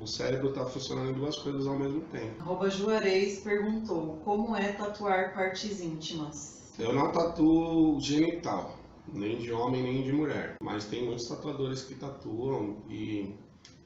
o 0.00 0.06
cérebro 0.06 0.50
está 0.50 0.64
funcionando 0.64 1.10
em 1.10 1.14
duas 1.14 1.36
coisas 1.36 1.66
ao 1.66 1.78
mesmo 1.78 2.00
tempo. 2.12 2.40
Arroba 2.40 2.68
Juarez 2.70 3.40
perguntou, 3.40 4.20
como 4.24 4.54
é 4.56 4.72
tatuar 4.72 5.34
partes 5.34 5.80
íntimas? 5.80 6.72
Eu 6.78 6.92
não 6.92 7.10
tatuo 7.10 7.98
genital, 8.00 8.76
nem 9.12 9.38
de 9.38 9.52
homem 9.52 9.82
nem 9.82 10.02
de 10.02 10.12
mulher, 10.12 10.56
mas 10.60 10.84
tem 10.84 11.04
muitos 11.06 11.26
tatuadores 11.26 11.82
que 11.82 11.94
tatuam 11.94 12.76
e 12.88 13.34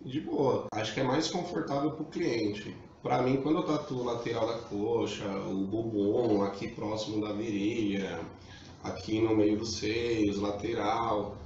de 0.05 0.21
boa. 0.21 0.67
Acho 0.73 0.95
que 0.95 1.01
é 1.01 1.05
mais 1.05 1.31
confortável 1.31 1.93
para 1.93 2.03
o 2.03 2.07
cliente. 2.07 2.77
Para 3.03 3.23
mim, 3.23 3.41
quando 3.41 3.59
eu 3.59 3.63
tatuo 3.63 4.05
lateral 4.05 4.47
da 4.47 4.59
coxa, 4.59 5.27
o 5.47 5.65
bumbum 5.67 6.43
aqui 6.43 6.69
próximo 6.69 7.21
da 7.21 7.33
virilha, 7.33 8.21
aqui 8.83 9.21
no 9.21 9.35
meio 9.37 9.59
dos 9.59 9.77
seios, 9.77 10.39
lateral, 10.39 11.37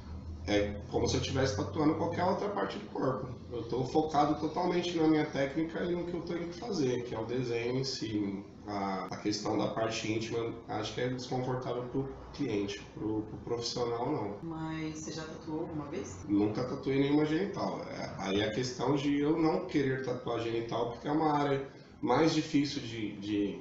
é 0.47 0.75
como 0.91 1.09
se 1.09 1.17
eu 1.17 1.21
estivesse 1.21 1.57
tatuando 1.57 1.95
qualquer 1.95 2.25
outra 2.25 2.49
parte 2.49 2.79
do 2.79 2.87
corpo. 2.87 3.29
Eu 3.51 3.61
estou 3.61 3.85
focado 3.87 4.39
totalmente 4.41 4.97
na 4.97 5.09
minha 5.09 5.25
técnica 5.27 5.83
e 5.85 5.95
no 5.95 6.05
que 6.05 6.15
eu 6.15 6.23
tenho 6.23 6.49
que 6.49 6.59
fazer, 6.59 7.05
que 7.05 7.15
é 7.15 7.19
o 7.19 7.25
desenho 7.25 7.79
em 7.79 7.85
si. 7.85 8.45
A, 8.67 9.05
a 9.11 9.17
questão 9.19 9.59
da 9.59 9.69
parte 9.69 10.11
íntima, 10.11 10.55
acho 10.69 10.95
que 10.95 11.01
é 11.03 11.09
desconfortável 11.09 11.83
para 11.85 12.01
o 12.01 12.09
cliente, 12.33 12.81
para 12.95 13.05
o 13.05 13.23
pro 13.23 13.37
profissional 13.39 14.11
não. 14.11 14.39
Mas 14.43 15.01
você 15.01 15.13
já 15.13 15.23
tatuou 15.23 15.61
alguma 15.61 15.85
vez? 15.87 16.25
Nunca 16.27 16.65
tatuei 16.65 16.99
nenhuma 16.99 17.27
genital. 17.27 17.83
É, 17.91 18.15
aí 18.19 18.41
é 18.41 18.49
a 18.49 18.55
questão 18.55 18.97
de 18.97 19.19
eu 19.19 19.39
não 19.39 19.67
querer 19.67 20.03
tatuar 20.03 20.41
genital, 20.41 20.93
porque 20.93 21.07
é 21.07 21.13
uma 21.13 21.33
área 21.33 21.69
mais 22.01 22.35
difícil 22.35 22.81
de, 22.81 23.17
de, 23.19 23.59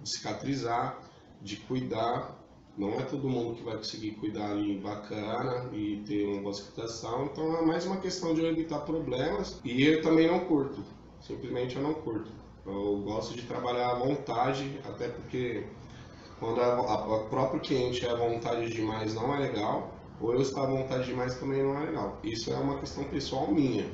de 0.00 0.10
cicatrizar, 0.10 0.98
de 1.40 1.56
cuidar 1.58 2.41
não 2.76 2.98
é 2.98 3.02
todo 3.02 3.28
mundo 3.28 3.54
que 3.54 3.62
vai 3.62 3.76
conseguir 3.76 4.12
cuidar 4.12 4.50
ali 4.50 4.78
bacana 4.78 5.68
e 5.72 6.02
ter 6.06 6.24
uma 6.26 6.42
boa 6.42 6.54
cicatrização, 6.54 7.26
então 7.26 7.56
é 7.58 7.62
mais 7.62 7.84
uma 7.84 7.98
questão 7.98 8.34
de 8.34 8.44
evitar 8.44 8.80
problemas 8.80 9.60
e 9.64 9.84
eu 9.84 10.02
também 10.02 10.26
não 10.26 10.40
curto, 10.40 10.82
simplesmente 11.20 11.76
eu 11.76 11.82
não 11.82 11.94
curto. 11.94 12.30
Eu 12.64 12.98
gosto 12.98 13.34
de 13.34 13.42
trabalhar 13.42 13.90
à 13.90 13.94
vontade, 13.94 14.80
até 14.84 15.08
porque 15.08 15.66
quando 16.38 16.60
a, 16.60 17.18
próprio 17.28 17.60
cliente 17.60 18.06
é 18.06 18.10
à 18.10 18.14
vontade 18.14 18.70
demais 18.70 19.14
não 19.14 19.34
é 19.34 19.40
legal, 19.40 19.92
ou 20.20 20.32
eu 20.32 20.40
estar 20.40 20.62
à 20.62 20.66
vontade 20.66 21.06
demais 21.06 21.34
também 21.34 21.62
não 21.62 21.76
é 21.76 21.86
legal. 21.86 22.18
Isso 22.22 22.52
é 22.52 22.56
uma 22.56 22.78
questão 22.78 23.04
pessoal 23.04 23.50
minha, 23.50 23.86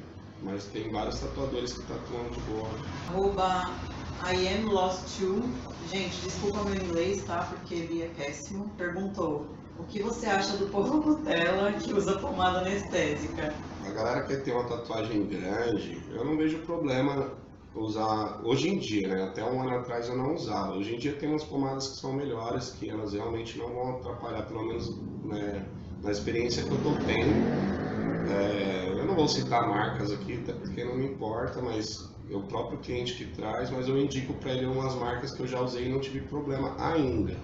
mas 0.42 0.66
tem 0.66 0.90
vários 0.92 1.18
tatuadores 1.18 1.72
que 1.72 1.82
tatuam 1.86 2.28
de 2.30 2.40
boa. 2.40 2.68
Arroba 3.08 3.87
I 4.24 4.34
am 4.48 4.66
lost 4.66 5.18
too 5.18 5.42
Gente, 5.90 6.20
desculpa 6.20 6.64
meu 6.64 6.74
inglês, 6.74 7.24
tá? 7.24 7.44
Porque 7.44 7.74
ele 7.74 8.02
é 8.02 8.08
péssimo. 8.08 8.68
Perguntou: 8.76 9.46
o 9.78 9.84
que 9.84 10.02
você 10.02 10.26
acha 10.26 10.54
do 10.58 10.66
povo 10.66 10.96
Nutella 10.96 11.72
que 11.72 11.94
usa 11.94 12.18
pomada 12.18 12.58
anestésica? 12.58 13.54
A 13.86 13.90
galera 13.90 14.22
quer 14.24 14.42
ter 14.42 14.52
uma 14.52 14.64
tatuagem 14.64 15.26
grande, 15.26 15.98
eu 16.10 16.26
não 16.26 16.36
vejo 16.36 16.58
problema 16.58 17.30
usar 17.74 18.42
hoje 18.44 18.68
em 18.68 18.78
dia, 18.78 19.08
né? 19.08 19.22
Até 19.22 19.42
um 19.42 19.62
ano 19.62 19.78
atrás 19.78 20.08
eu 20.08 20.16
não 20.16 20.34
usava. 20.34 20.74
Hoje 20.74 20.94
em 20.94 20.98
dia 20.98 21.14
tem 21.14 21.30
umas 21.30 21.44
pomadas 21.44 21.88
que 21.88 21.96
são 21.96 22.12
melhores, 22.12 22.70
que 22.70 22.90
elas 22.90 23.14
realmente 23.14 23.56
não 23.56 23.68
vão 23.68 23.96
atrapalhar, 23.96 24.42
pelo 24.42 24.66
menos 24.66 24.90
né, 25.24 25.64
na 26.02 26.10
experiência 26.10 26.62
que 26.64 26.70
eu 26.70 26.82
tô 26.82 26.92
tendo. 27.06 28.30
É, 28.30 28.90
eu 28.90 29.06
não 29.06 29.14
vou 29.14 29.26
citar 29.26 29.66
marcas 29.66 30.12
aqui, 30.12 30.34
até 30.34 30.52
porque 30.52 30.84
não 30.84 30.96
me 30.96 31.06
importa, 31.06 31.62
mas 31.62 32.17
é 32.30 32.36
o 32.36 32.42
próprio 32.42 32.78
cliente 32.78 33.14
que 33.14 33.26
traz, 33.34 33.70
mas 33.70 33.88
eu 33.88 33.98
indico 33.98 34.34
para 34.34 34.52
ele 34.52 34.66
umas 34.66 34.94
marcas 34.94 35.32
que 35.32 35.42
eu 35.42 35.46
já 35.46 35.60
usei 35.60 35.86
e 35.86 35.88
não 35.88 36.00
tive 36.00 36.20
problema 36.20 36.74
ainda. 36.78 37.36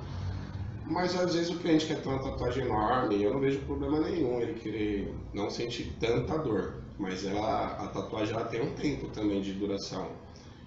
Mas 0.86 1.18
às 1.18 1.34
vezes 1.34 1.50
o 1.50 1.58
cliente 1.58 1.86
quer 1.86 2.02
ter 2.02 2.08
uma 2.08 2.22
tatuagem 2.22 2.66
enorme, 2.66 3.22
eu 3.22 3.32
não 3.32 3.40
vejo 3.40 3.60
problema 3.60 4.00
nenhum 4.00 4.40
ele 4.40 4.54
querer 4.60 5.14
não 5.32 5.48
sentir 5.48 5.96
tanta 5.98 6.38
dor. 6.38 6.82
Mas 6.98 7.24
ela, 7.24 7.66
a 7.66 7.88
tatuagem 7.88 8.34
ela 8.34 8.44
tem 8.44 8.60
um 8.60 8.74
tempo 8.74 9.08
também 9.08 9.40
de 9.40 9.54
duração. 9.54 10.06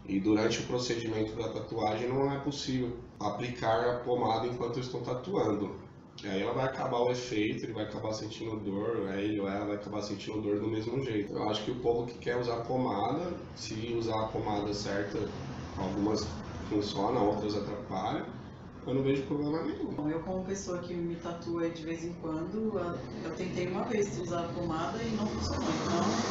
E 0.06 0.20
durante 0.20 0.62
o 0.62 0.68
procedimento 0.68 1.36
da 1.36 1.50
tatuagem 1.50 2.10
não 2.10 2.32
é 2.32 2.40
possível 2.40 2.98
aplicar 3.20 3.90
a 3.90 4.00
pomada 4.00 4.48
enquanto 4.48 4.78
eu 4.78 4.82
estou 4.82 5.02
tatuando. 5.02 5.87
Aí 6.26 6.42
ela 6.42 6.54
vai 6.54 6.66
acabar 6.66 7.00
o 7.00 7.12
efeito, 7.12 7.64
ele 7.66 7.74
vai 7.74 7.84
acabar 7.86 8.12
sentindo 8.14 8.60
dor, 8.64 9.08
aí 9.10 9.26
ele 9.26 9.40
ou 9.40 9.48
ela 9.48 9.66
vai 9.68 9.76
acabar 9.76 10.02
sentindo 10.02 10.42
dor 10.42 10.60
do 10.60 10.68
mesmo 10.70 11.00
jeito. 11.04 11.32
Eu 11.34 11.50
acho 11.50 11.64
que 11.64 11.72
o 11.72 11.82
povo 11.82 12.06
que 12.08 12.18
quer 12.20 12.38
usar 12.38 12.64
pomada, 12.64 13.38
se 13.56 13.94
usar 13.94 14.26
a 14.26 14.28
pomada 14.30 14.74
certa 14.74 15.20
Algumas 15.76 16.20
funcionam, 16.68 17.28
outras 17.28 17.56
atrapalham. 17.56 18.26
Eu 18.86 18.94
não 18.96 19.04
vejo 19.04 19.28
problema 19.28 19.64
nenhum. 19.64 19.96
Bom, 19.96 20.10
Eu, 20.10 20.24
como 20.24 20.44
pessoa 20.44 20.82
que 20.82 20.96
me 20.96 21.20
tatua 21.20 21.70
de 21.70 21.84
vez 21.84 22.04
em 22.04 22.20
quando, 22.20 22.80
eu- 23.24 23.36
tentei 23.36 23.68
uma 23.68 23.88
vez 23.88 24.18
usar 24.18 24.46
a 24.46 24.54
pomada 24.54 25.04
e 25.04 25.14
não 25.16 25.28
funcionou. 25.30 25.72
Então, 25.76 26.24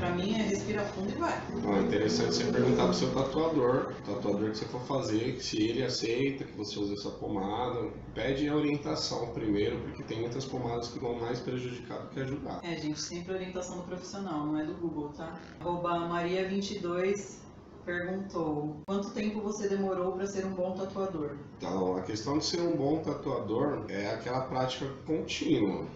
pra 0.00 0.10
mim, 0.12 0.34
é 0.34 0.42
respira 0.42 0.82
fundo 0.86 1.10
e 1.10 1.18
vai. 1.18 1.38
É 1.76 1.80
interessante 1.82 2.34
você 2.34 2.44
perguntar 2.44 2.84
pro 2.84 2.94
seu 2.94 3.12
tatuador, 3.12 3.92
o 4.00 4.14
tatuador 4.14 4.50
que 4.50 4.58
você 4.58 4.64
for 4.64 4.80
fazer, 4.82 5.40
se 5.40 5.62
ele 5.62 5.84
aceita 5.84 6.44
que 6.44 6.56
você 6.56 6.78
use 6.78 6.94
essa 6.94 7.10
pomada. 7.10 7.90
Pede 8.14 8.48
a 8.48 8.56
orientação 8.56 9.28
primeiro, 9.28 9.78
porque 9.80 10.02
tem 10.02 10.20
muitas 10.20 10.44
pomadas 10.46 10.88
que 10.88 10.98
vão 10.98 11.20
mais 11.20 11.38
prejudicar 11.38 11.98
do 12.00 12.08
que 12.08 12.20
ajudar. 12.20 12.60
É, 12.64 12.76
gente, 12.76 13.00
sempre 13.00 13.34
orientação 13.34 13.76
do 13.76 13.84
profissional, 13.84 14.46
não 14.46 14.58
é 14.58 14.64
do 14.64 14.74
Google, 14.74 15.10
tá? 15.10 15.38
Arroba 15.60 16.08
Maria22 16.08 17.40
perguntou: 17.84 18.76
Quanto 18.86 19.10
tempo 19.10 19.40
você 19.40 19.68
demorou 19.68 20.12
para 20.12 20.26
ser 20.26 20.46
um 20.46 20.54
bom 20.54 20.72
tatuador? 20.72 21.36
Então, 21.58 21.96
a 21.96 22.02
questão 22.02 22.38
de 22.38 22.44
ser 22.44 22.60
um 22.60 22.76
bom 22.76 22.98
tatuador 22.98 23.84
é 23.88 24.10
aquela 24.10 24.42
prática 24.42 24.86
contínua. 25.06 25.86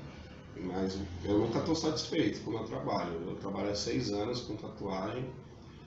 Mas 0.57 0.99
eu 1.25 1.39
nunca 1.39 1.59
estou 1.59 1.75
satisfeito 1.75 2.43
com 2.43 2.51
o 2.51 2.55
meu 2.55 2.65
trabalho. 2.65 3.13
Eu 3.27 3.37
trabalho 3.37 3.71
há 3.71 3.75
seis 3.75 4.13
anos 4.13 4.43
com 4.43 4.57
tatuagem, 4.57 5.25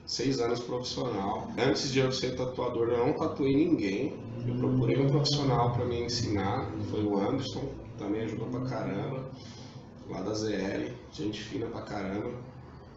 seis 0.06 0.40
anos 0.40 0.60
profissional. 0.60 1.48
Antes 1.58 1.90
de 1.90 2.00
eu 2.00 2.12
ser 2.12 2.36
tatuador, 2.36 2.88
eu 2.88 3.06
não 3.06 3.14
tatuei 3.14 3.54
ninguém. 3.54 4.18
Eu 4.46 4.56
procurei 4.56 5.00
um 5.00 5.08
profissional 5.08 5.72
para 5.72 5.84
me 5.84 6.02
ensinar, 6.02 6.70
foi 6.90 7.04
o 7.04 7.18
Anderson, 7.18 7.64
também 7.98 8.22
ajudou 8.22 8.48
pra 8.48 8.60
caramba, 8.62 9.30
lá 10.08 10.22
da 10.22 10.32
ZL, 10.32 10.92
gente 11.12 11.42
fina 11.42 11.66
pra 11.66 11.82
caramba. 11.82 12.32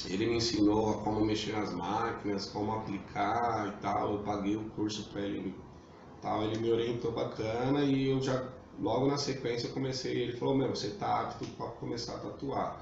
Ele 0.07 0.25
me 0.27 0.37
ensinou 0.37 0.93
como 0.99 1.25
mexer 1.25 1.53
nas 1.53 1.73
máquinas, 1.73 2.47
como 2.47 2.71
aplicar 2.71 3.67
e 3.67 3.81
tal. 3.81 4.13
Eu 4.13 4.19
paguei 4.19 4.55
o 4.55 4.63
curso 4.71 5.09
para 5.09 5.21
ele 5.21 5.53
tal, 6.21 6.43
ele 6.43 6.59
me 6.59 6.71
orientou 6.71 7.11
bacana 7.11 7.83
e 7.83 8.09
eu 8.09 8.21
já 8.21 8.43
logo 8.79 9.07
na 9.07 9.17
sequência 9.17 9.67
eu 9.67 9.73
comecei, 9.73 10.23
ele 10.23 10.37
falou, 10.37 10.55
meu, 10.55 10.69
você 10.69 10.89
tá 10.91 11.21
apto 11.21 11.45
para 11.57 11.67
começar 11.67 12.15
a 12.15 12.19
tatuar, 12.19 12.81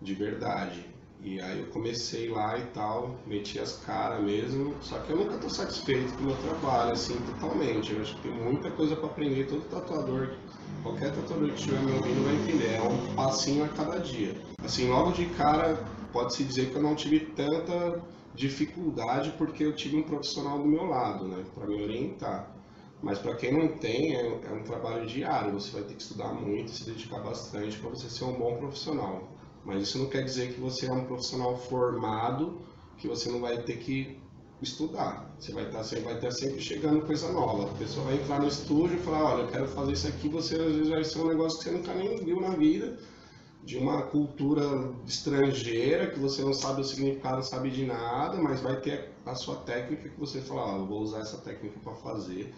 de 0.00 0.14
verdade. 0.14 0.94
E 1.22 1.40
aí 1.40 1.60
eu 1.60 1.66
comecei 1.68 2.28
lá 2.28 2.58
e 2.58 2.66
tal, 2.66 3.16
meti 3.26 3.58
as 3.58 3.78
caras 3.78 4.22
mesmo, 4.22 4.74
só 4.82 4.98
que 4.98 5.10
eu 5.10 5.16
nunca 5.16 5.38
tô 5.38 5.48
satisfeito 5.48 6.14
com 6.16 6.24
o 6.24 6.26
meu 6.26 6.36
trabalho, 6.36 6.92
assim, 6.92 7.16
totalmente. 7.40 7.94
Eu 7.94 8.02
acho 8.02 8.14
que 8.16 8.28
tem 8.28 8.32
muita 8.32 8.70
coisa 8.70 8.94
para 8.94 9.06
aprender, 9.06 9.46
todo 9.46 9.62
tatuador, 9.70 10.36
qualquer 10.82 11.14
tatuador 11.14 11.48
que 11.48 11.54
estiver 11.54 11.80
me 11.80 11.92
ouvindo 11.92 12.24
vai 12.24 12.34
entender, 12.34 12.74
é 12.74 12.82
um 12.82 13.14
passinho 13.14 13.64
a 13.64 13.68
cada 13.68 13.98
dia. 14.00 14.36
Assim, 14.62 14.88
logo 14.90 15.12
de 15.12 15.24
cara, 15.30 15.82
pode-se 16.12 16.44
dizer 16.44 16.70
que 16.70 16.76
eu 16.76 16.82
não 16.82 16.94
tive 16.94 17.20
tanta 17.20 18.02
dificuldade 18.34 19.32
porque 19.38 19.64
eu 19.64 19.74
tive 19.74 19.96
um 19.96 20.02
profissional 20.02 20.58
do 20.58 20.66
meu 20.66 20.84
lado, 20.84 21.26
né, 21.26 21.42
para 21.54 21.66
me 21.66 21.82
orientar. 21.82 22.54
Mas 23.04 23.18
para 23.18 23.34
quem 23.34 23.52
não 23.52 23.68
tem, 23.68 24.16
é, 24.16 24.26
é 24.26 24.52
um 24.52 24.62
trabalho 24.62 25.04
diário. 25.06 25.52
Você 25.52 25.70
vai 25.72 25.82
ter 25.82 25.94
que 25.94 26.02
estudar 26.02 26.32
muito, 26.32 26.70
se 26.70 26.86
dedicar 26.86 27.20
bastante 27.20 27.78
para 27.78 27.90
você 27.90 28.08
ser 28.08 28.24
um 28.24 28.32
bom 28.32 28.56
profissional. 28.56 29.28
Mas 29.62 29.82
isso 29.82 29.98
não 29.98 30.06
quer 30.06 30.24
dizer 30.24 30.54
que 30.54 30.60
você 30.60 30.86
é 30.86 30.92
um 30.92 31.04
profissional 31.04 31.54
formado, 31.54 32.62
que 32.96 33.06
você 33.06 33.30
não 33.30 33.42
vai 33.42 33.62
ter 33.62 33.76
que 33.76 34.18
estudar. 34.62 35.36
Você 35.38 35.52
vai 35.52 35.66
estar 35.66 35.84
sempre, 35.84 36.04
vai 36.04 36.14
estar 36.14 36.30
sempre 36.30 36.62
chegando 36.62 37.04
coisa 37.04 37.30
nova. 37.30 37.70
A 37.70 37.74
pessoa 37.74 38.06
vai 38.06 38.14
entrar 38.14 38.40
no 38.40 38.48
estúdio 38.48 38.96
e 38.96 39.00
falar, 39.00 39.34
olha, 39.34 39.42
eu 39.42 39.48
quero 39.48 39.68
fazer 39.68 39.92
isso 39.92 40.08
aqui, 40.08 40.26
você 40.26 40.54
às 40.54 40.72
vezes 40.72 40.88
vai 40.88 41.04
ser 41.04 41.18
um 41.18 41.28
negócio 41.28 41.58
que 41.58 41.64
você 41.64 41.70
nunca 41.72 41.92
nem 41.92 42.16
viu 42.24 42.40
na 42.40 42.56
vida, 42.56 42.98
de 43.62 43.76
uma 43.76 44.02
cultura 44.04 44.62
estrangeira, 45.06 46.06
que 46.06 46.18
você 46.18 46.40
não 46.40 46.54
sabe 46.54 46.80
o 46.80 46.84
significado, 46.84 47.36
não 47.36 47.42
sabe 47.42 47.70
de 47.70 47.84
nada, 47.84 48.38
mas 48.38 48.62
vai 48.62 48.80
ter 48.80 49.10
a 49.26 49.34
sua 49.34 49.56
técnica 49.56 50.08
que 50.08 50.18
você 50.18 50.40
fala, 50.40 50.78
eu 50.78 50.86
vou 50.86 51.02
usar 51.02 51.20
essa 51.20 51.36
técnica 51.36 51.78
para 51.80 51.94
fazer. 51.96 52.54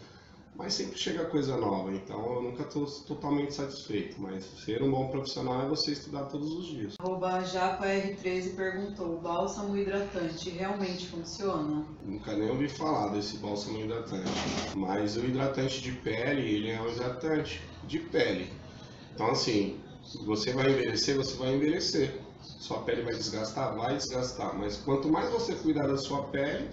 Mas 0.56 0.72
sempre 0.72 0.98
chega 0.98 1.26
coisa 1.26 1.54
nova, 1.56 1.92
então 1.92 2.34
eu 2.34 2.42
nunca 2.42 2.62
estou 2.62 2.86
totalmente 3.06 3.52
satisfeito. 3.52 4.20
Mas 4.20 4.44
ser 4.64 4.82
um 4.82 4.90
bom 4.90 5.08
profissional 5.08 5.62
é 5.62 5.68
você 5.68 5.92
estudar 5.92 6.24
todos 6.24 6.50
os 6.50 6.66
dias. 6.66 6.94
Arroba 6.98 7.42
JapaR13 7.42 8.56
perguntou: 8.56 9.20
Bálsamo 9.20 9.76
hidratante 9.76 10.48
realmente 10.48 11.08
funciona? 11.08 11.84
Nunca 12.02 12.34
nem 12.34 12.50
ouvi 12.50 12.70
falar 12.70 13.08
desse 13.08 13.36
bálsamo 13.36 13.78
hidratante. 13.80 14.30
Mas 14.74 15.16
o 15.16 15.24
hidratante 15.26 15.82
de 15.82 15.92
pele, 15.92 16.50
ele 16.50 16.70
é 16.70 16.80
um 16.80 16.88
hidratante 16.88 17.60
de 17.86 17.98
pele. 17.98 18.50
Então 19.14 19.30
assim, 19.30 19.78
você 20.24 20.52
vai 20.52 20.70
envelhecer, 20.70 21.16
você 21.16 21.36
vai 21.36 21.54
envelhecer. 21.54 22.18
Sua 22.40 22.78
pele 22.82 23.02
vai 23.02 23.14
desgastar? 23.14 23.74
Vai 23.76 23.96
desgastar. 23.96 24.56
Mas 24.56 24.76
quanto 24.78 25.10
mais 25.10 25.30
você 25.30 25.54
cuidar 25.54 25.86
da 25.86 25.98
sua 25.98 26.22
pele, 26.24 26.70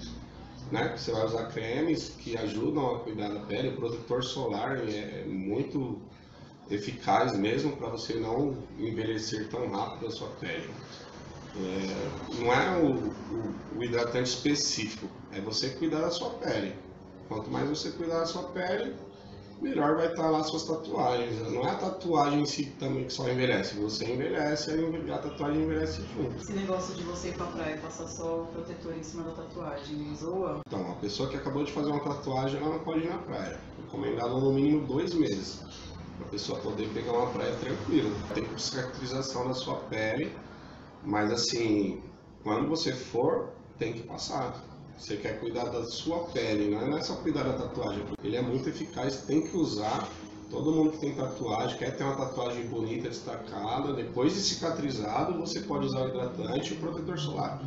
né? 0.73 0.97
Você 0.97 1.11
vai 1.11 1.23
usar 1.23 1.45
cremes 1.51 2.09
que 2.09 2.35
ajudam 2.35 2.95
a 2.95 2.99
cuidar 3.01 3.29
da 3.29 3.41
pele. 3.41 3.69
O 3.69 3.75
protetor 3.75 4.23
solar 4.23 4.77
é 4.89 5.23
muito 5.25 6.01
eficaz 6.69 7.37
mesmo 7.37 7.77
para 7.77 7.89
você 7.89 8.15
não 8.15 8.57
envelhecer 8.79 9.47
tão 9.49 9.69
rápido 9.69 10.07
a 10.07 10.11
sua 10.11 10.29
pele. 10.39 10.67
É, 11.55 12.41
não 12.41 12.51
é 12.51 12.81
o, 12.81 13.13
o, 13.31 13.55
o 13.77 13.83
hidratante 13.83 14.29
específico, 14.29 15.07
é 15.31 15.39
você 15.39 15.69
cuidar 15.69 16.01
da 16.01 16.09
sua 16.09 16.31
pele. 16.31 16.73
Quanto 17.27 17.51
mais 17.51 17.69
você 17.69 17.91
cuidar 17.91 18.21
da 18.21 18.25
sua 18.25 18.43
pele, 18.45 18.95
melhor 19.63 19.95
vai 19.95 20.07
estar 20.07 20.29
lá 20.29 20.43
suas 20.43 20.65
tatuagens. 20.65 21.39
Não 21.51 21.61
é 21.61 21.71
a 21.71 21.75
tatuagem 21.75 22.41
em 22.41 22.45
si 22.45 22.65
também 22.79 23.05
que 23.05 23.13
só 23.13 23.27
envelhece, 23.29 23.75
você 23.75 24.13
envelhece 24.13 24.71
e 24.71 25.11
a 25.11 25.17
tatuagem 25.17 25.63
envelhece 25.63 26.03
junto. 26.13 26.35
Esse 26.35 26.53
negócio 26.53 26.93
de 26.95 27.03
você 27.03 27.29
ir 27.29 27.35
pra 27.35 27.45
praia 27.47 27.75
e 27.75 27.79
passar 27.79 28.07
só 28.07 28.41
o 28.41 28.47
protetor 28.47 28.93
em 28.95 29.03
cima 29.03 29.23
da 29.23 29.31
tatuagem, 29.31 30.15
zoa? 30.15 30.59
Então, 30.67 30.91
a 30.91 30.95
pessoa 30.95 31.29
que 31.29 31.37
acabou 31.37 31.63
de 31.63 31.71
fazer 31.71 31.89
uma 31.89 32.01
tatuagem, 32.01 32.59
ela 32.59 32.69
não 32.69 32.79
pode 32.79 33.05
ir 33.05 33.09
na 33.09 33.17
praia. 33.17 33.57
Recomendado 33.81 34.39
no 34.39 34.53
mínimo 34.53 34.85
dois 34.85 35.13
meses, 35.13 35.61
para 36.17 36.27
a 36.27 36.29
pessoa 36.29 36.59
poder 36.59 36.89
pegar 36.89 37.13
uma 37.13 37.31
praia 37.31 37.55
tranquila. 37.55 38.11
Tem 38.33 38.45
cicatrização 38.57 39.47
da 39.47 39.53
sua 39.53 39.75
pele, 39.75 40.35
mas 41.03 41.31
assim, 41.31 42.01
quando 42.43 42.67
você 42.67 42.91
for, 42.91 43.49
tem 43.79 43.93
que 43.93 44.03
passar. 44.03 44.61
Você 44.97 45.17
quer 45.17 45.39
cuidar 45.39 45.65
da 45.65 45.83
sua 45.85 46.19
pele, 46.27 46.73
não 46.73 46.97
é 46.97 47.01
só 47.01 47.15
cuidar 47.15 47.43
da 47.43 47.53
tatuagem. 47.53 48.03
Ele 48.23 48.35
é 48.35 48.41
muito 48.41 48.69
eficaz, 48.69 49.17
tem 49.21 49.41
que 49.41 49.57
usar. 49.57 50.07
Todo 50.49 50.71
mundo 50.71 50.91
que 50.91 50.99
tem 50.99 51.15
tatuagem, 51.15 51.77
quer 51.77 51.97
ter 51.97 52.03
uma 52.03 52.15
tatuagem 52.15 52.67
bonita, 52.67 53.09
destacada, 53.09 53.91
depois 53.93 54.33
de 54.33 54.41
cicatrizado, 54.41 55.39
você 55.39 55.61
pode 55.61 55.87
usar 55.87 56.05
o 56.05 56.09
hidratante 56.09 56.73
e 56.73 56.77
o 56.77 56.79
protetor 56.79 57.17
solar. 57.17 57.59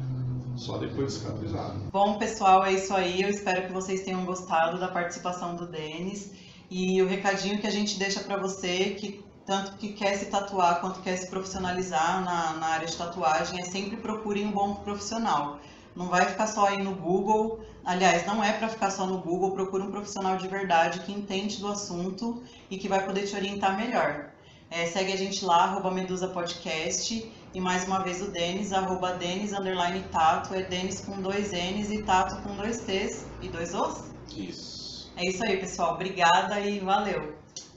Só 0.57 0.79
depois 0.79 1.12
de 1.12 1.19
cicatrizado. 1.19 1.81
Bom, 1.93 2.17
pessoal, 2.17 2.65
é 2.65 2.73
isso 2.73 2.95
aí. 2.95 3.23
Eu 3.23 3.29
espero 3.29 3.67
que 3.67 3.73
vocês 3.73 4.03
tenham 4.03 4.25
gostado 4.25 4.79
da 4.79 4.89
participação 4.89 5.57
do 5.57 5.67
Denis. 5.67 6.31
E 6.71 7.03
o 7.03 7.07
recadinho 7.07 7.59
que 7.59 7.67
a 7.67 7.71
gente 7.71 7.99
deixa 7.99 8.21
para 8.21 8.37
você, 8.37 8.91
que 8.91 9.25
tanto 9.45 9.77
que 9.77 9.93
quer 9.93 10.17
se 10.17 10.27
tatuar 10.27 10.81
quanto 10.81 11.01
quer 11.01 11.17
se 11.17 11.29
profissionalizar 11.29 12.25
na, 12.25 12.55
na 12.55 12.67
área 12.67 12.87
de 12.87 12.97
tatuagem, 12.97 13.61
é 13.61 13.65
sempre 13.65 13.97
procure 13.97 14.45
um 14.45 14.51
bom 14.51 14.75
profissional. 14.77 15.61
Não 15.97 16.09
vai 16.09 16.27
ficar 16.27 16.47
só 16.47 16.67
aí 16.67 16.83
no 16.83 16.95
Google. 16.95 17.61
Aliás, 17.85 18.27
não 18.27 18.45
é 18.45 18.53
para 18.53 18.69
ficar 18.69 18.91
só 18.91 19.07
no 19.07 19.19
Google. 19.19 19.53
Procure 19.53 19.83
um 19.83 19.91
profissional 19.91 20.37
de 20.37 20.47
verdade 20.47 21.01
que 21.01 21.13
entende 21.13 21.59
do 21.59 21.69
assunto 21.69 22.43
e 22.71 22.77
que 22.77 22.87
vai 22.87 23.05
poder 23.05 23.27
te 23.27 23.35
orientar 23.35 23.77
melhor. 23.77 24.31
É, 24.71 24.87
segue 24.87 25.13
a 25.13 25.17
gente 25.17 25.45
lá, 25.45 25.65
arroba 25.65 25.91
Medusa 25.91 26.29
Podcast. 26.29 27.33
E 27.55 27.61
mais 27.61 27.87
uma 27.87 28.01
vez 28.01 28.21
o 28.21 28.31
Denis, 28.31 28.73
arroba 28.73 29.15
Denis, 29.15 29.53
underline 29.53 30.03
Tato. 30.13 30.55
É 30.55 30.63
Denis 30.63 31.01
com 31.01 31.23
dois 31.23 31.53
N's 31.53 31.91
e 31.91 32.03
Tato 32.03 32.43
com 32.43 32.55
dois 32.57 32.81
T's 32.81 33.25
e 33.41 33.49
dois 33.49 33.75
Os. 33.75 34.11
Isso. 34.37 35.11
É 35.17 35.27
isso 35.27 35.43
aí, 35.43 35.57
pessoal. 35.57 35.95
Obrigada 35.95 36.61
e 36.61 36.79
valeu. 36.81 37.35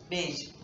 Beijo. 0.10 0.59